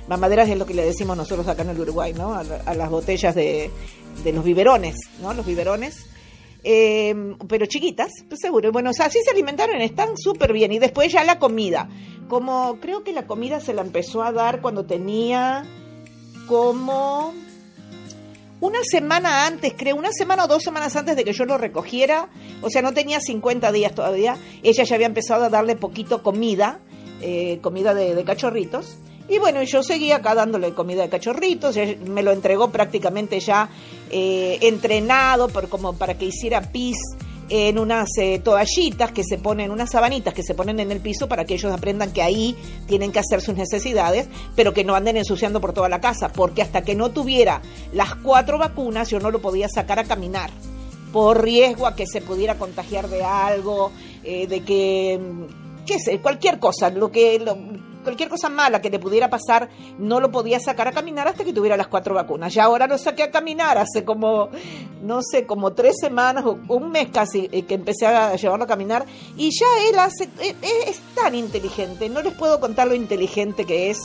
Mamaderas 0.09 0.49
es 0.49 0.59
lo 0.59 0.67
que 0.67 0.75
le 0.75 0.85
decimos 0.85 1.17
nosotros 1.17 1.49
acá 1.49 1.63
en 1.63 1.71
el 1.71 1.81
Uruguay, 1.81 2.13
¿no? 2.13 2.35
A, 2.35 2.75
las 2.75 2.91
botellas 2.91 3.35
de, 3.35 3.71
de, 4.23 4.33
los 4.33 4.45
biberones, 4.45 4.97
¿no? 5.21 5.33
Los 5.33 5.47
biberones. 5.47 6.07
Eh, 6.63 7.15
pero 7.49 7.67
chiquitas, 7.67 8.11
pues 8.29 8.41
seguro. 8.41 8.73
Bueno, 8.73 8.91
o 8.91 8.93
sea, 8.93 9.07
así 9.07 9.21
se 9.23 9.31
alimentaron, 9.31 9.81
están 9.81 10.17
súper 10.17 10.53
bien. 10.53 10.73
Y 10.73 10.79
después 10.79 11.13
ya 11.13 11.25
la 11.25 11.39
comida. 11.39 11.89
Como 12.29 12.79
creo 12.81 13.05
que 13.05 13.13
la 13.13 13.27
comida 13.27 13.61
se 13.61 13.75
la 13.75 13.83
empezó 13.83 14.23
a 14.23 14.33
dar 14.33 14.61
cuando 14.61 14.85
tenía 14.85 15.65
como 16.47 17.35
una 18.61 18.79
semana 18.83 19.47
antes, 19.47 19.75
creo, 19.77 19.97
una 19.97 20.11
semana 20.11 20.45
o 20.45 20.49
dos 20.49 20.63
semanas 20.63 20.97
antes 20.97 21.17
de 21.17 21.25
que 21.25 21.33
yo 21.33 21.45
lo 21.45 21.59
recogiera, 21.59 22.29
o 22.63 22.71
sea, 22.71 22.81
no 22.83 22.95
tenía 22.95 23.21
50 23.21 23.73
días 23.73 23.95
todavía, 23.95 24.39
ella 24.63 24.85
ya 24.85 24.95
había 24.95 25.07
empezado 25.07 25.45
a 25.45 25.51
darle 25.51 25.77
poquito 25.77 26.23
comida, 26.23 26.81
eh, 27.21 27.59
comida 27.61 27.95
de, 27.95 28.23
cachorritos. 28.25 28.99
Y 29.29 29.39
bueno, 29.39 29.63
yo 29.63 29.83
seguía 29.83 30.17
acá 30.17 30.35
dándole 30.35 30.75
comida 30.75 31.03
de 31.03 31.09
cachorritos, 31.09 31.77
me 32.07 32.23
lo 32.23 32.33
entregó 32.33 32.71
prácticamente 32.71 33.41
ya 33.41 33.71
eh, 34.11 34.59
entrenado 34.61 35.49
por, 35.49 35.69
como 35.69 35.95
para 35.95 36.19
que 36.19 36.27
hiciera 36.27 36.61
pis 36.61 36.99
en 37.49 37.79
unas 37.79 38.09
eh, 38.19 38.39
toallitas 38.39 39.13
que 39.13 39.23
se 39.25 39.39
ponen, 39.39 39.71
unas 39.71 39.91
sabanitas 39.91 40.35
que 40.35 40.43
se 40.43 40.55
ponen 40.55 40.81
en 40.81 40.91
el 40.91 41.01
piso 41.01 41.29
para 41.29 41.45
que 41.45 41.55
ellos 41.55 41.73
aprendan 41.73 42.13
que 42.13 42.23
ahí 42.23 42.57
tienen 42.87 43.13
que 43.13 43.19
hacer 43.19 43.41
sus 43.41 43.55
necesidades, 43.55 44.29
pero 44.57 44.73
que 44.73 44.85
no 44.85 44.95
anden 44.95 45.17
ensuciando 45.17 45.61
por 45.61 45.73
toda 45.73 45.89
la 45.89 46.01
casa, 46.01 46.31
porque 46.31 46.63
hasta 46.63 46.83
que 46.83 46.95
no 46.95 47.11
tuviera 47.11 47.63
las 47.93 48.15
cuatro 48.17 48.59
vacunas 48.59 49.11
yo 49.11 49.21
no 49.21 49.31
lo 49.31 49.41
podía 49.41 49.69
sacar 49.69 49.99
a 49.99 50.05
caminar 50.05 50.51
por 51.13 51.43
riesgo 51.43 51.87
a 51.87 51.95
que 51.95 52.07
se 52.07 52.21
pudiera 52.21 52.57
contagiar 52.57 53.09
de 53.09 53.23
algo, 53.23 53.93
eh, 54.25 54.47
de 54.47 54.63
que, 54.63 55.19
mm, 55.19 55.85
qué 55.87 56.01
sé, 56.01 56.19
cualquier 56.21 56.59
cosa, 56.59 56.91
lo 56.91 57.13
que, 57.13 57.41
cualquier 58.05 58.29
cosa 58.29 58.49
mala 58.49 58.81
que 58.81 58.91
le 58.91 58.99
pudiera 58.99 59.29
pasar, 59.29 59.69
no 59.99 60.21
lo 60.21 60.31
podía 60.31 60.61
sacar 60.61 60.87
a 60.89 60.93
caminar 60.93 61.27
hasta 61.27 61.45
que 61.45 61.53
tuviera 61.53 61.77
las 61.77 61.89
cuatro 61.89 62.15
vacunas. 62.15 62.55
Ya 62.55 62.65
ahora 62.65 62.87
lo 62.87 62.99
saqué 62.99 63.25
a 63.25 63.31
caminar 63.31 63.79
hace 63.79 64.05
como, 64.05 64.51
no 65.03 65.21
sé, 65.23 65.47
como 65.47 65.73
tres 65.73 65.97
semanas 66.01 66.45
o 66.47 66.59
un 66.69 66.91
mes 66.93 67.09
casi 67.13 67.49
eh, 67.51 67.63
que 67.63 67.75
empecé 67.75 68.07
a 68.07 68.37
llevarlo 68.37 68.65
a 68.65 68.69
caminar 68.69 69.05
y 69.37 69.51
ya 69.51 69.67
él 69.89 69.99
hace, 69.99 70.25
eh, 70.41 70.55
eh, 70.63 70.85
es, 70.89 71.01
tan 71.15 71.35
inteligente, 71.35 72.09
no 72.09 72.23
les 72.23 72.35
puedo 72.35 72.61
contar 72.61 72.89
lo 72.89 72.95
inteligente 72.95 73.65
que 73.65 73.91
es 73.91 73.99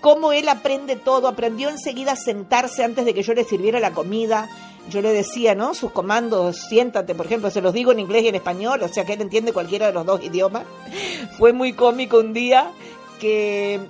cómo 0.00 0.32
él 0.32 0.48
aprende 0.48 0.96
todo, 0.96 1.28
aprendió 1.28 1.70
enseguida 1.70 2.12
a 2.12 2.16
sentarse 2.16 2.84
antes 2.84 3.04
de 3.04 3.14
que 3.14 3.22
yo 3.22 3.32
le 3.32 3.44
sirviera 3.44 3.80
la 3.80 3.92
comida. 3.92 4.48
Yo 4.90 5.00
le 5.00 5.14
decía, 5.14 5.54
¿no? 5.54 5.72
Sus 5.72 5.92
comandos, 5.92 6.58
siéntate, 6.68 7.14
por 7.14 7.24
ejemplo, 7.24 7.50
se 7.50 7.62
los 7.62 7.72
digo 7.72 7.90
en 7.90 8.00
inglés 8.00 8.24
y 8.24 8.28
en 8.28 8.34
español, 8.34 8.82
o 8.82 8.88
sea 8.88 9.06
que 9.06 9.14
él 9.14 9.22
entiende 9.22 9.54
cualquiera 9.54 9.86
de 9.86 9.94
los 9.94 10.04
dos 10.04 10.22
idiomas. 10.22 10.64
Fue 11.38 11.54
muy 11.54 11.72
cómico 11.72 12.18
un 12.18 12.34
día 12.34 12.70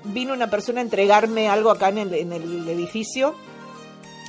vino 0.05 0.33
una 0.33 0.51
persona 0.51 0.81
a 0.81 0.83
entregarme 0.83 1.49
algo 1.49 1.71
acá 1.71 1.89
en 1.89 1.99
el, 1.99 2.15
en 2.15 2.33
el 2.33 2.69
edificio 2.69 3.35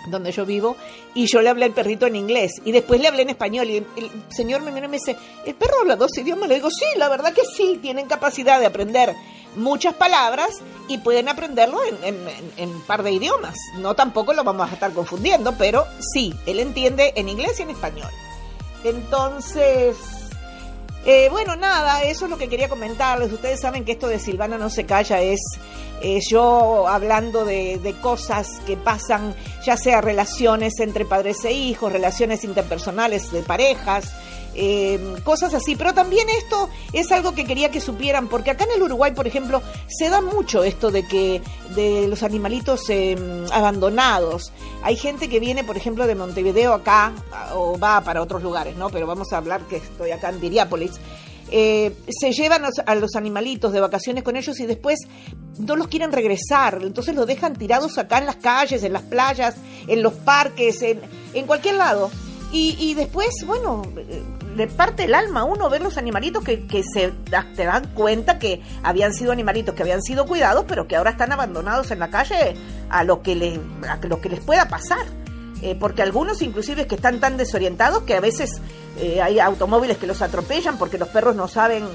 donde 0.07 0.31
yo 0.31 0.45
vivo, 0.45 0.75
y 1.13 1.27
yo 1.27 1.41
le 1.41 1.49
hablé 1.49 1.65
al 1.65 1.73
perrito 1.73 2.05
en 2.05 2.15
inglés, 2.15 2.61
y 2.63 2.71
después 2.71 2.99
le 2.99 3.07
hablé 3.07 3.23
en 3.23 3.29
español, 3.29 3.69
y 3.69 3.77
el 3.77 4.11
señor 4.29 4.61
me 4.61 4.71
miró 4.71 4.85
y 4.85 4.89
me 4.89 4.97
dice, 4.97 5.17
¿el 5.45 5.55
perro 5.55 5.79
habla 5.81 5.95
dos 5.95 6.17
idiomas? 6.17 6.49
Le 6.49 6.55
digo, 6.55 6.69
sí, 6.69 6.85
la 6.97 7.09
verdad 7.09 7.33
que 7.33 7.45
sí, 7.45 7.79
tienen 7.81 8.07
capacidad 8.07 8.59
de 8.59 8.65
aprender 8.65 9.15
muchas 9.55 9.93
palabras 9.93 10.49
y 10.87 10.97
pueden 10.97 11.29
aprenderlo 11.29 11.79
en, 11.85 12.15
en, 12.57 12.69
un 12.69 12.81
par 12.81 13.03
de 13.03 13.11
idiomas. 13.11 13.55
No 13.77 13.95
tampoco 13.95 14.33
lo 14.33 14.43
vamos 14.43 14.69
a 14.69 14.73
estar 14.73 14.91
confundiendo, 14.93 15.55
pero 15.57 15.85
sí, 16.13 16.33
él 16.45 16.59
entiende 16.59 17.13
en 17.15 17.29
inglés 17.29 17.59
y 17.59 17.63
en 17.63 17.69
español. 17.69 18.11
Entonces, 18.83 19.95
eh, 21.05 21.29
bueno, 21.29 21.55
nada, 21.55 22.03
eso 22.03 22.25
es 22.25 22.31
lo 22.31 22.37
que 22.37 22.49
quería 22.49 22.69
comentarles. 22.69 23.31
Ustedes 23.31 23.61
saben 23.61 23.85
que 23.85 23.93
esto 23.93 24.07
de 24.07 24.19
Silvana 24.19 24.57
no 24.57 24.69
se 24.69 24.85
calla 24.85 25.21
es 25.21 25.39
yo 26.29 26.87
hablando 26.87 27.45
de, 27.45 27.79
de, 27.79 27.93
cosas 27.93 28.47
que 28.67 28.77
pasan, 28.77 29.33
ya 29.65 29.75
sea 29.75 30.01
relaciones 30.01 30.79
entre 30.79 31.05
padres 31.05 31.43
e 31.45 31.51
hijos, 31.51 31.91
relaciones 31.91 32.43
interpersonales 32.43 33.31
de 33.31 33.41
parejas, 33.41 34.13
eh, 34.55 34.99
cosas 35.23 35.53
así. 35.53 35.75
Pero 35.75 35.93
también 35.93 36.27
esto 36.29 36.69
es 36.93 37.11
algo 37.11 37.33
que 37.33 37.45
quería 37.45 37.69
que 37.69 37.81
supieran, 37.81 38.27
porque 38.27 38.51
acá 38.51 38.63
en 38.63 38.71
el 38.71 38.83
Uruguay, 38.83 39.11
por 39.13 39.27
ejemplo, 39.27 39.61
se 39.87 40.09
da 40.09 40.21
mucho 40.21 40.63
esto 40.63 40.91
de 40.91 41.07
que 41.07 41.41
de 41.75 42.07
los 42.07 42.23
animalitos 42.23 42.89
em, 42.89 43.45
abandonados. 43.51 44.51
Hay 44.81 44.95
gente 44.95 45.29
que 45.29 45.39
viene, 45.39 45.63
por 45.63 45.77
ejemplo, 45.77 46.07
de 46.07 46.15
Montevideo 46.15 46.73
acá 46.73 47.13
o 47.53 47.77
va 47.77 48.01
para 48.01 48.21
otros 48.21 48.41
lugares, 48.41 48.75
¿no? 48.75 48.89
Pero 48.89 49.07
vamos 49.07 49.33
a 49.33 49.37
hablar 49.37 49.61
que 49.67 49.77
estoy 49.77 50.11
acá 50.11 50.29
en 50.29 50.39
Viriápolis. 50.39 50.91
Eh, 51.51 51.93
se 52.09 52.31
llevan 52.31 52.63
a 52.85 52.95
los 52.95 53.15
animalitos 53.15 53.71
de 53.71 53.79
vacaciones 53.79 54.23
con 54.23 54.35
ellos 54.35 54.59
y 54.59 54.65
después 54.65 54.99
no 55.59 55.75
los 55.75 55.87
quieren 55.87 56.11
regresar, 56.11 56.79
entonces 56.81 57.15
los 57.15 57.27
dejan 57.27 57.55
tirados 57.55 57.99
acá 57.99 58.17
en 58.17 58.25
las 58.25 58.37
calles, 58.37 58.83
en 58.83 58.93
las 58.93 59.03
playas, 59.03 59.55
en 59.87 60.01
los 60.01 60.13
parques, 60.13 60.81
en, 60.81 61.01
en 61.33 61.45
cualquier 61.45 61.75
lado. 61.75 62.09
Y, 62.51 62.75
y 62.79 62.93
después, 62.93 63.29
bueno, 63.45 63.81
le 64.55 64.67
parte 64.67 65.03
el 65.03 65.13
alma 65.13 65.41
a 65.41 65.43
uno 65.43 65.69
ver 65.69 65.81
los 65.81 65.97
animalitos 65.97 66.43
que, 66.43 66.83
se 66.83 67.11
te 67.55 67.65
dan 67.65 67.87
cuenta 67.93 68.39
que 68.39 68.61
habían 68.83 69.13
sido 69.13 69.31
animalitos 69.31 69.75
que 69.75 69.83
habían 69.83 70.01
sido 70.01 70.25
cuidados, 70.25 70.65
pero 70.67 70.87
que 70.87 70.95
ahora 70.95 71.11
están 71.11 71.31
abandonados 71.31 71.91
en 71.91 71.99
la 71.99 72.09
calle 72.09 72.55
a 72.89 73.03
lo 73.03 73.21
que 73.21 73.35
les, 73.35 73.59
a 73.87 73.97
lo 74.07 74.21
que 74.21 74.29
les 74.29 74.39
pueda 74.39 74.67
pasar. 74.67 75.05
Eh, 75.61 75.75
porque 75.79 76.01
algunos 76.01 76.41
inclusive 76.41 76.85
que 76.85 76.95
están 76.95 77.19
tan 77.19 77.37
desorientados 77.37 78.03
que 78.03 78.13
a 78.15 78.19
veces 78.19 78.61
eh, 78.99 79.21
hay 79.21 79.39
automóviles 79.39 79.97
que 79.97 80.05
los 80.05 80.21
atropellan 80.21 80.77
porque 80.77 80.97
los 80.97 81.07
perros 81.07 81.35
no 81.35 81.47
saben 81.47 81.85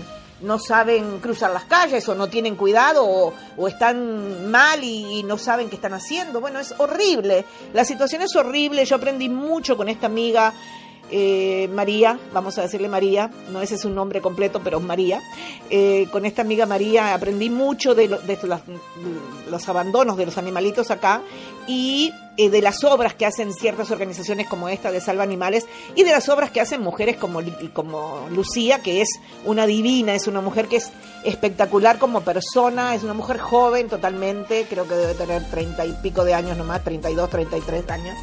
no 0.42 0.59
saben 0.59 1.20
cruzar 1.20 1.50
las 1.50 1.64
calles 1.64 2.09
o 2.09 2.14
no 2.14 2.28
tienen 2.28 2.56
cuidado 2.56 3.04
o, 3.06 3.68
están 3.68 4.50
mal 4.50 4.82
y, 4.82 5.18
y, 5.18 5.23
no 5.23 5.38
saben 5.38 5.68
qué 5.68 5.76
están 5.76 5.92
haciendo. 5.92 6.40
Bueno, 6.40 6.59
es 6.61 6.75
horrible. 6.78 7.44
La 7.73 7.85
situación 7.85 8.23
es 8.23 8.35
horrible. 8.37 8.85
Yo 8.85 8.97
aprendí 8.97 9.28
mucho 9.28 9.76
con 9.76 9.88
esta 9.88 10.06
amiga 10.06 10.52
eh, 11.12 11.69
María, 11.73 12.19
vamos 12.33 12.59
a 12.59 12.62
decirle 12.62 12.88
María, 12.88 13.31
no 13.52 13.61
ese 13.61 13.75
es 13.75 13.85
un 13.85 13.95
nombre 13.95 14.21
completo, 14.21 14.61
pero 14.62 14.79
es 14.79 14.85
María. 14.85 15.21
Eh, 15.69 16.07
con 16.12 16.25
esta 16.25 16.43
amiga 16.43 16.67
María 16.67 17.14
aprendí 17.14 17.50
mucho 17.50 17.95
de, 17.95 18.09
los, 18.09 19.69
abandonos 19.69 20.17
de 20.17 20.26
los 20.26 20.38
animalitos 20.38 20.90
acá 20.90 21.23
y 21.67 22.12
eh, 22.37 22.49
de 22.49 22.62
las 22.62 22.85
obras 22.85 23.14
que 23.14 23.26
hacen 23.26 23.52
ciertas 23.52 23.90
organizaciones 23.90 24.49
como 24.49 24.69
esta 24.69 24.93
de 24.93 25.00
Salva 25.00 25.25
Animales 25.25 25.67
y 25.97 26.05
de 26.05 26.12
las 26.12 26.29
obras 26.29 26.50
que 26.50 26.61
hacen 26.61 26.81
mujeres 26.81 27.17
como, 27.17 27.40
como 27.73 28.29
Lucía, 28.31 28.81
que 28.81 29.00
es 29.00 29.09
una 29.45 29.67
divina, 29.67 30.14
es 30.14 30.29
una 30.29 30.40
mujer 30.40 30.69
que 30.69 30.76
es 30.76 30.90
espectacular 31.25 31.99
como 31.99 32.21
persona, 32.21 32.95
es 32.95 33.02
una 33.02 33.14
mujer 33.14 33.38
joven 33.38 33.88
totalmente, 33.88 34.67
creo 34.69 34.87
que 34.87 34.95
debe 34.95 35.14
tener 35.14 35.49
treinta 35.50 35.85
y 35.85 35.93
pico 36.02 36.25
de 36.25 36.35
años 36.35 36.57
nomás, 36.57 36.85
32, 36.85 37.31
33 37.31 37.90
años 37.90 38.17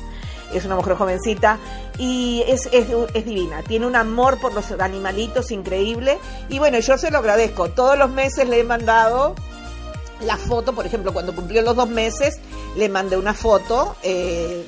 es 0.53 0.65
una 0.65 0.75
mujer 0.75 0.95
jovencita 0.95 1.59
y 1.97 2.43
es, 2.47 2.69
es, 2.71 2.87
divina, 3.25 3.63
tiene 3.63 3.85
un 3.85 3.95
amor 3.95 4.39
por 4.39 4.53
los 4.53 4.71
animalitos 4.71 5.51
increíble 5.51 6.17
y 6.49 6.59
bueno, 6.59 6.79
yo 6.79 6.97
se 6.97 7.11
lo 7.11 7.19
agradezco, 7.19 7.69
todos 7.69 7.97
los 7.97 8.09
meses 8.09 8.47
le 8.47 8.59
he 8.59 8.63
mandado 8.63 9.35
la 10.21 10.37
foto, 10.37 10.73
por 10.73 10.85
ejemplo, 10.85 11.13
cuando 11.13 11.35
cumplió 11.35 11.61
los 11.61 11.75
dos 11.75 11.89
meses, 11.89 12.39
le 12.75 12.89
mandé 12.89 13.17
una 13.17 13.33
foto, 13.33 13.95
eh, 14.03 14.65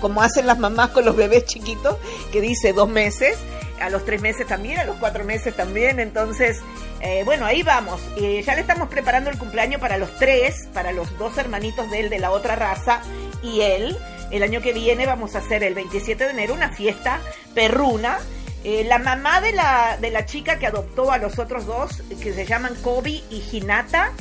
como 0.00 0.22
hacen 0.22 0.46
las 0.46 0.58
mamás 0.58 0.90
con 0.90 1.04
los 1.04 1.16
bebés 1.16 1.44
chiquitos, 1.44 1.96
que 2.30 2.40
dice 2.40 2.72
dos 2.72 2.88
meses, 2.88 3.36
a 3.80 3.90
los 3.90 4.04
tres 4.04 4.20
meses 4.20 4.46
también, 4.46 4.78
a 4.78 4.84
los 4.84 4.96
cuatro 4.96 5.24
meses 5.24 5.56
también, 5.56 5.98
entonces, 5.98 6.60
eh, 7.00 7.22
bueno, 7.24 7.46
ahí 7.46 7.62
vamos. 7.62 8.00
Ya 8.16 8.54
le 8.54 8.60
estamos 8.60 8.88
preparando 8.88 9.30
el 9.30 9.38
cumpleaños 9.38 9.80
para 9.80 9.96
los 9.96 10.14
tres, 10.16 10.68
para 10.72 10.92
los 10.92 11.16
dos 11.18 11.36
hermanitos 11.38 11.90
de 11.90 12.00
él 12.00 12.10
de 12.10 12.18
la 12.18 12.30
otra 12.30 12.56
raza 12.56 13.00
y 13.42 13.62
él. 13.62 13.96
El 14.30 14.42
año 14.42 14.60
que 14.60 14.72
viene 14.72 15.06
vamos 15.06 15.34
a 15.34 15.38
hacer 15.38 15.62
el 15.64 15.74
27 15.74 16.24
de 16.24 16.30
enero 16.30 16.54
una 16.54 16.70
fiesta 16.70 17.20
perruna. 17.54 18.18
la 18.64 18.98
mamá 18.98 19.40
de 19.40 19.52
la, 19.52 19.96
de 20.00 20.10
la 20.10 20.26
chica 20.26 20.58
que 20.58 20.66
adoptó 20.66 21.10
a 21.10 21.18
los 21.18 21.38
otros 21.38 21.66
dos, 21.66 22.02
que 22.22 22.32
se 22.32 22.46
llaman 22.46 22.74
Kobe 22.82 23.22
y 23.30 23.42
Hinata, 23.50 24.12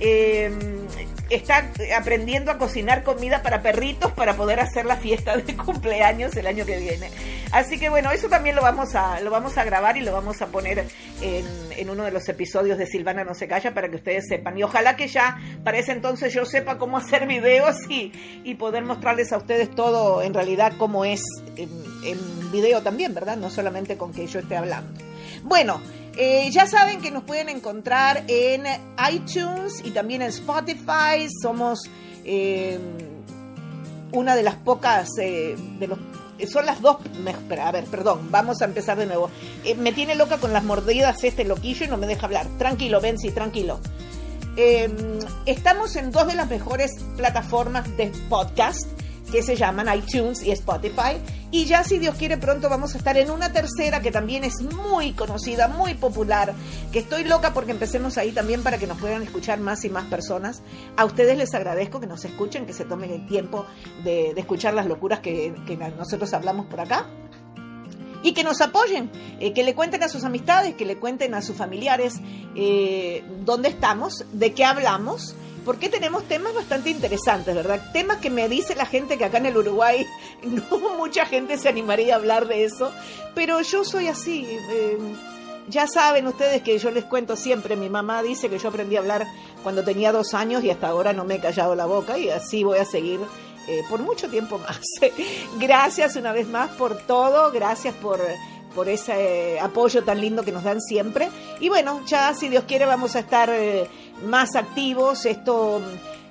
eh, 0.00 0.50
está 1.30 1.70
aprendiendo 1.96 2.50
a 2.50 2.58
cocinar 2.58 3.02
comida 3.02 3.42
para 3.42 3.62
perritos 3.62 4.12
para 4.12 4.34
poder 4.34 4.60
hacer 4.60 4.86
la 4.86 4.96
fiesta 4.96 5.36
de 5.36 5.56
cumpleaños 5.64 6.34
el 6.36 6.46
año 6.46 6.64
que 6.64 6.78
viene. 6.78 7.10
Así 7.50 7.78
que 7.78 7.88
bueno, 7.88 8.10
eso 8.10 8.28
también 8.28 8.56
lo 8.56 8.62
vamos 8.62 8.94
a, 8.94 9.20
lo 9.20 9.30
vamos 9.30 9.56
a 9.58 9.64
grabar 9.64 9.96
y 9.96 10.00
lo 10.00 10.12
vamos 10.12 10.40
a 10.42 10.46
poner 10.48 10.84
en, 11.20 11.90
uno 11.90 12.04
de 12.04 12.10
los 12.10 12.28
episodios 12.28 12.76
de 12.76 12.86
Silvana 12.86 13.24
No 13.24 13.34
Se 13.34 13.48
Calla 13.48 13.72
para 13.72 13.88
que 13.88 13.96
ustedes 13.96 14.26
sepan. 14.28 14.58
Y 14.58 14.62
ojalá 14.62 14.96
que 14.96 15.08
ya 15.08 15.38
para 15.64 15.78
ese 15.78 15.92
entonces 15.92 16.32
yo 16.34 16.44
sepa 16.44 16.76
cómo 16.76 16.98
hacer 16.98 17.26
videos 17.26 17.76
y, 17.88 18.12
y 18.44 18.54
poder 18.56 18.84
mostrarles 18.84 19.32
a 19.32 19.38
ustedes 19.38 19.70
todo 19.74 20.22
en 20.22 20.34
realidad 20.34 20.74
cómo 20.78 21.04
es 21.04 21.22
en 21.56 22.52
video 22.52 22.82
también, 22.82 23.14
¿verdad? 23.14 23.36
No 23.36 23.50
solamente 23.50 23.96
con 23.96 24.12
que 24.12 24.26
yo 24.26 24.40
esté 24.40 24.56
hablando. 24.56 24.92
Bueno, 25.42 25.80
eh, 26.20 26.50
ya 26.50 26.66
saben 26.66 27.00
que 27.00 27.12
nos 27.12 27.22
pueden 27.22 27.48
encontrar 27.48 28.24
en 28.26 28.64
iTunes 29.08 29.80
y 29.84 29.92
también 29.92 30.20
en 30.20 30.30
Spotify. 30.30 31.28
Somos 31.40 31.88
eh, 32.24 32.76
una 34.10 34.34
de 34.34 34.42
las 34.42 34.56
pocas, 34.56 35.08
eh, 35.20 35.56
de 35.78 35.86
los, 35.86 35.98
son 36.50 36.66
las 36.66 36.80
dos, 36.82 36.96
a 37.60 37.70
ver, 37.70 37.84
perdón, 37.84 38.32
vamos 38.32 38.60
a 38.62 38.64
empezar 38.64 38.98
de 38.98 39.06
nuevo. 39.06 39.30
me 39.76 39.92
tiene 39.92 40.16
loca 40.16 40.38
con 40.38 40.52
las 40.52 40.64
mordidas 40.64 41.22
este 41.22 41.44
loquillo 41.44 41.86
y 41.86 41.88
no 41.88 41.96
me 41.98 42.08
deja 42.08 42.26
hablar. 42.26 42.48
Tranquilo, 42.58 43.00
Benzi, 43.00 43.30
tranquilo. 43.30 43.78
estamos 45.46 45.94
en 45.94 46.10
dos 46.10 46.26
de 46.26 46.34
las 46.34 46.50
mejores 46.50 46.90
plataformas 47.16 47.96
de 47.96 48.08
podcast 48.28 48.88
que 49.30 49.42
se 49.42 49.56
llaman 49.56 49.86
iTunes 49.96 50.42
y 50.42 50.50
Spotify. 50.52 51.18
Y 51.50 51.64
ya 51.64 51.82
si 51.84 51.98
Dios 51.98 52.16
quiere 52.16 52.36
pronto 52.36 52.68
vamos 52.68 52.94
a 52.94 52.98
estar 52.98 53.16
en 53.16 53.30
una 53.30 53.52
tercera 53.52 54.00
que 54.00 54.10
también 54.10 54.44
es 54.44 54.60
muy 54.62 55.12
conocida, 55.12 55.68
muy 55.68 55.94
popular, 55.94 56.54
que 56.92 56.98
estoy 56.98 57.24
loca 57.24 57.54
porque 57.54 57.72
empecemos 57.72 58.18
ahí 58.18 58.32
también 58.32 58.62
para 58.62 58.78
que 58.78 58.86
nos 58.86 58.98
puedan 58.98 59.22
escuchar 59.22 59.58
más 59.60 59.84
y 59.84 59.90
más 59.90 60.06
personas. 60.06 60.62
A 60.96 61.04
ustedes 61.04 61.38
les 61.38 61.54
agradezco 61.54 62.00
que 62.00 62.06
nos 62.06 62.24
escuchen, 62.24 62.66
que 62.66 62.72
se 62.72 62.84
tomen 62.84 63.10
el 63.10 63.26
tiempo 63.26 63.66
de, 64.04 64.30
escuchar 64.36 64.74
las 64.74 64.86
locuras 64.86 65.20
que, 65.20 65.54
nosotros 65.96 66.32
hablamos 66.32 66.66
por 66.66 66.80
acá 66.80 67.06
y 68.22 68.32
que 68.32 68.44
nos 68.44 68.60
apoyen, 68.60 69.10
eh, 69.40 69.52
que 69.52 69.62
le 69.62 69.74
cuenten 69.74 70.02
a 70.02 70.08
sus 70.08 70.24
amistades, 70.24 70.74
que 70.74 70.84
le 70.84 70.98
cuenten 70.98 71.34
a 71.34 71.42
sus 71.42 71.56
familiares 71.56 72.14
eh, 72.56 73.24
dónde 73.44 73.68
estamos, 73.68 74.24
de 74.32 74.52
qué 74.52 74.64
hablamos 74.64 75.34
porque 75.64 75.88
tenemos 75.88 76.24
temas 76.24 76.54
bastante 76.54 76.90
interesantes, 76.90 77.54
¿verdad? 77.54 77.80
Temas 77.92 78.18
que 78.18 78.30
me 78.30 78.48
dice 78.48 78.74
la 78.74 78.86
gente 78.86 79.18
que 79.18 79.24
acá 79.24 79.38
en 79.38 79.46
el 79.46 79.56
Uruguay 79.56 80.06
no 80.42 80.96
mucha 80.96 81.26
gente 81.26 81.58
se 81.58 81.68
animaría 81.68 82.14
a 82.14 82.16
hablar 82.16 82.46
de 82.48 82.64
eso, 82.64 82.92
pero 83.34 83.60
yo 83.60 83.84
soy 83.84 84.08
así. 84.08 84.46
Eh, 84.70 84.98
ya 85.68 85.86
saben 85.86 86.26
ustedes 86.26 86.62
que 86.62 86.78
yo 86.78 86.90
les 86.90 87.04
cuento 87.04 87.36
siempre, 87.36 87.76
mi 87.76 87.90
mamá 87.90 88.22
dice 88.22 88.48
que 88.48 88.58
yo 88.58 88.70
aprendí 88.70 88.96
a 88.96 89.00
hablar 89.00 89.26
cuando 89.62 89.84
tenía 89.84 90.12
dos 90.12 90.32
años 90.32 90.64
y 90.64 90.70
hasta 90.70 90.88
ahora 90.88 91.12
no 91.12 91.24
me 91.24 91.34
he 91.34 91.40
callado 91.40 91.74
la 91.74 91.84
boca 91.84 92.16
y 92.16 92.30
así 92.30 92.64
voy 92.64 92.78
a 92.78 92.86
seguir 92.86 93.20
eh, 93.66 93.82
por 93.90 94.00
mucho 94.00 94.30
tiempo 94.30 94.58
más. 94.58 94.80
gracias 95.58 96.16
una 96.16 96.32
vez 96.32 96.48
más 96.48 96.70
por 96.70 96.96
todo, 96.96 97.52
gracias 97.52 97.94
por 97.94 98.20
por 98.74 98.88
ese 98.88 99.56
eh, 99.56 99.60
apoyo 99.60 100.04
tan 100.04 100.20
lindo 100.20 100.44
que 100.44 100.52
nos 100.52 100.62
dan 100.62 100.80
siempre. 100.80 101.28
Y 101.58 101.68
bueno, 101.68 102.02
ya 102.06 102.32
si 102.34 102.48
Dios 102.48 102.64
quiere 102.64 102.86
vamos 102.86 103.16
a 103.16 103.20
estar 103.20 103.50
más 104.24 104.56
activos. 104.56 105.26
Esto 105.26 105.80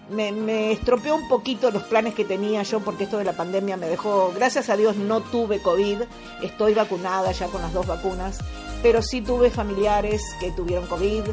me, 0.10 0.72
estropeó 0.72 1.16
un 1.16 1.28
poquito 1.28 1.72
los 1.72 1.84
planes 1.84 2.14
que 2.14 2.26
tenía 2.26 2.64
yo 2.64 2.80
porque 2.80 3.06
esto 3.06 3.18
de 3.18 3.26
la 3.26 3.34
pandemia 3.34 3.78
me 3.78 3.88
dejó, 3.88 4.32
gracias 4.34 4.70
a 4.70 4.78
Dios 4.78 4.96
no 4.96 5.22
tuve 5.22 5.62
COVID, 5.62 6.02
estoy 6.42 6.74
vacunada 6.74 7.32
ya 7.32 7.48
con 7.48 7.62
las 7.62 7.74
dos 7.74 7.88
vacunas, 7.88 8.40
pero 8.82 9.02
sí 9.02 9.22
tuve 9.22 9.50
familiares 9.50 10.22
que 10.40 10.52
tuvieron 10.52 10.88
COVID, 10.88 11.24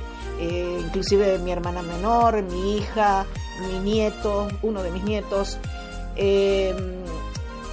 eh, 0.41 0.79
inclusive 0.81 1.39
mi 1.39 1.53
hermana 1.53 1.83
menor, 1.83 2.43
mi 2.43 2.77
hija, 2.77 3.27
mi 3.69 3.79
nieto, 3.79 4.49
uno 4.63 4.83
de 4.83 4.91
mis 4.91 5.05
nietos 5.05 5.59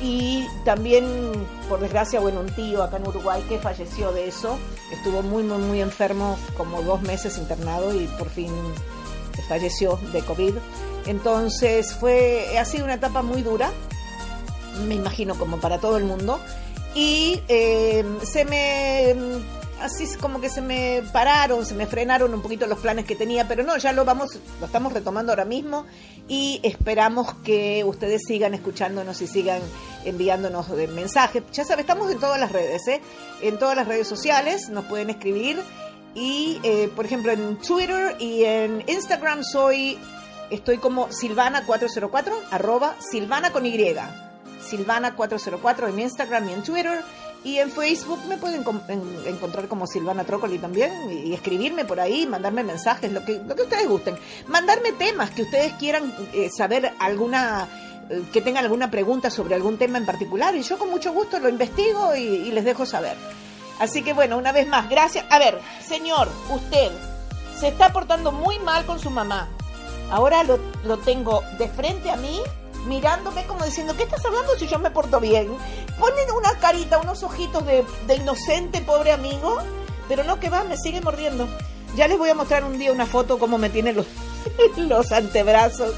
y 0.02 0.48
también, 0.66 1.06
por 1.70 1.80
desgracia, 1.80 2.20
bueno, 2.20 2.40
un 2.40 2.50
tío 2.50 2.82
acá 2.84 2.98
en 2.98 3.08
Uruguay 3.08 3.44
que 3.48 3.60
falleció 3.60 4.12
de 4.12 4.28
eso, 4.28 4.58
estuvo 4.92 5.22
muy, 5.22 5.44
muy, 5.44 5.60
muy 5.60 5.82
enfermo, 5.82 6.38
como 6.58 6.82
dos 6.82 7.02
meses 7.02 7.38
internado 7.38 7.94
y 7.94 8.08
por 8.18 8.30
fin 8.30 8.52
falleció 9.48 10.00
de 10.12 10.22
COVID. 10.22 10.56
Entonces 11.06 11.94
fue, 11.94 12.58
ha 12.58 12.66
sido 12.66 12.86
una 12.86 12.96
etapa 12.96 13.22
muy 13.22 13.42
dura, 13.42 13.72
me 14.88 14.96
imagino 14.96 15.36
como 15.36 15.60
para 15.60 15.80
todo 15.80 15.98
el 15.98 16.04
mundo, 16.04 16.40
y 16.96 17.42
eh, 17.48 18.04
se 18.24 18.46
me 18.46 19.16
así 19.84 20.08
como 20.18 20.40
que 20.40 20.50
se 20.50 20.62
me 20.62 21.04
pararon, 21.12 21.66
se 21.66 21.74
me 21.74 21.88
frenaron 21.88 22.34
un 22.34 22.42
poquito 22.42 22.68
los 22.68 22.80
planes 22.80 23.06
que 23.06 23.16
tenía, 23.16 23.48
pero 23.48 23.64
no, 23.64 23.78
ya 23.78 23.92
lo 23.92 24.06
vamos, 24.06 24.40
lo 24.60 24.66
estamos 24.66 24.94
retomando 24.94 25.32
ahora 25.32 25.46
mismo 25.46 25.86
y 26.28 26.60
esperamos 26.64 27.34
que 27.44 27.84
ustedes 27.84 28.22
sigan 28.28 28.54
escuchándonos 28.54 29.22
y 29.22 29.28
sigan 29.28 29.62
enviándonos 30.06 30.70
mensajes. 30.94 31.44
Ya 31.52 31.66
saben, 31.66 31.82
estamos 31.82 32.12
en 32.12 32.20
todas 32.20 32.40
las 32.40 32.52
redes, 32.52 32.88
¿eh? 32.88 33.02
en 33.42 33.58
todas 33.58 33.76
las 33.76 33.88
redes 33.88 34.08
sociales, 34.08 34.70
nos 34.70 34.86
pueden 34.86 35.10
escribir 35.10 35.62
y, 36.14 36.60
eh, 36.64 36.90
por 36.96 37.06
ejemplo, 37.06 37.32
en 37.32 37.58
Twitter 37.58 38.16
y 38.20 38.44
en 38.44 38.84
Instagram 38.88 39.44
soy, 39.44 39.98
estoy 40.50 40.78
como 40.78 41.10
Silvana404, 41.10 42.34
arroba 42.52 42.96
Silvana 43.00 43.52
con 43.52 43.66
Y. 43.66 43.96
Silvana404 44.62 45.90
en 45.90 46.00
Instagram 46.00 46.50
y 46.50 46.54
en 46.54 46.64
Twitter 46.64 47.04
y 47.44 47.58
en 47.58 47.72
Facebook 47.72 48.20
me 48.28 48.38
pueden 48.38 48.64
encontrar 49.26 49.68
como 49.68 49.88
Silvana 49.88 50.24
Trócoli 50.24 50.60
también 50.60 50.92
y, 51.10 51.34
escribirme 51.34 51.86
por 51.86 52.00
ahí, 52.00 52.28
mandarme 52.28 52.64
mensajes, 52.64 53.12
lo 53.12 53.26
que, 53.26 53.42
lo 53.46 53.56
que 53.56 53.64
ustedes 53.64 53.88
gusten. 53.88 54.16
Mandarme 54.48 54.92
temas 54.92 55.32
que 55.32 55.44
ustedes 55.44 55.74
quieran 55.74 56.14
eh, 56.34 56.50
saber 56.56 56.94
alguna 57.00 57.68
eh, 58.10 58.22
que 58.32 58.42
tengan 58.42 58.64
alguna 58.64 58.92
pregunta 58.92 59.32
sobre 59.32 59.56
algún 59.56 59.78
tema 59.78 59.98
en 59.98 60.06
particular 60.06 60.56
y 60.56 60.62
yo 60.62 60.78
con 60.78 60.92
mucho 60.92 61.14
gusto 61.14 61.40
lo 61.40 61.50
investigo 61.50 62.16
y, 62.16 62.52
les 62.52 62.64
dejo 62.64 62.86
saber. 62.86 63.18
Así 63.80 64.04
que 64.04 64.14
bueno, 64.14 64.38
una 64.38 64.52
vez 64.52 64.68
más, 64.68 64.88
gracias. 64.88 65.26
A 65.32 65.40
ver, 65.40 65.60
señor, 65.84 66.30
usted 66.54 66.92
se 67.60 67.70
está 67.70 67.92
portando 67.92 68.32
muy 68.32 68.60
mal 68.60 68.86
con 68.86 69.00
su 69.00 69.10
mamá. 69.10 69.50
Ahora 70.12 70.44
lo, 70.44 70.60
lo 70.84 70.98
tengo 71.00 71.42
de 71.58 71.68
frente 71.70 72.12
a 72.12 72.18
mí 72.18 72.40
mirándome 72.86 73.46
como 73.46 73.66
diciendo, 73.66 73.96
¿qué 73.96 74.04
estás 74.04 74.26
hablando 74.26 74.58
si 74.58 74.68
yo 74.68 74.80
me 74.80 74.92
porto 74.92 75.20
bien? 75.20 75.50
Ponen 76.00 76.32
una 76.32 76.58
carita, 76.60 77.00
unos 77.00 77.24
ojitos 77.24 77.66
de, 77.66 78.16
inocente, 78.16 78.82
pobre 78.82 79.12
amigo, 79.12 79.58
pero 80.08 80.24
no 80.24 80.40
que 80.40 80.50
va, 80.50 80.64
me 80.64 80.78
sigue 80.78 81.02
mordiendo. 81.02 81.48
Ya 81.96 82.08
les 82.08 82.18
voy 82.18 82.30
a 82.30 82.36
mostrar 82.36 82.64
un 82.64 82.78
día 82.78 82.92
una 82.92 83.06
foto 83.06 83.38
como 83.38 83.58
me 83.58 83.70
tienen 83.70 83.96
los, 83.96 84.08
los 84.78 85.12
antebrazos, 85.12 85.94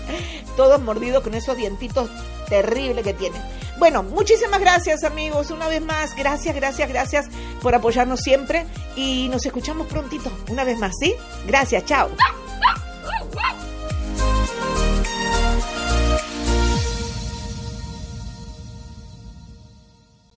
todos 0.57 0.81
mordidos 0.81 1.23
con 1.23 1.33
esos 1.33 1.55
dientitos 1.55 2.09
terribles 2.49 3.03
que 3.03 3.13
tienen. 3.13 3.41
Bueno, 3.77 4.03
muchísimas 4.03 4.59
gracias 4.59 5.03
amigos, 5.03 5.51
una 5.51 5.67
vez 5.67 5.81
más, 5.81 6.15
gracias, 6.15 6.55
gracias, 6.55 6.87
gracias 6.89 7.25
por 7.61 7.73
apoyarnos 7.73 8.21
siempre 8.21 8.65
y 8.95 9.27
nos 9.29 9.45
escuchamos 9.45 9.87
prontito, 9.87 10.31
una 10.49 10.63
vez 10.63 10.77
más, 10.77 10.93
¿sí? 10.99 11.15
Gracias, 11.47 11.85
chao. 11.85 12.09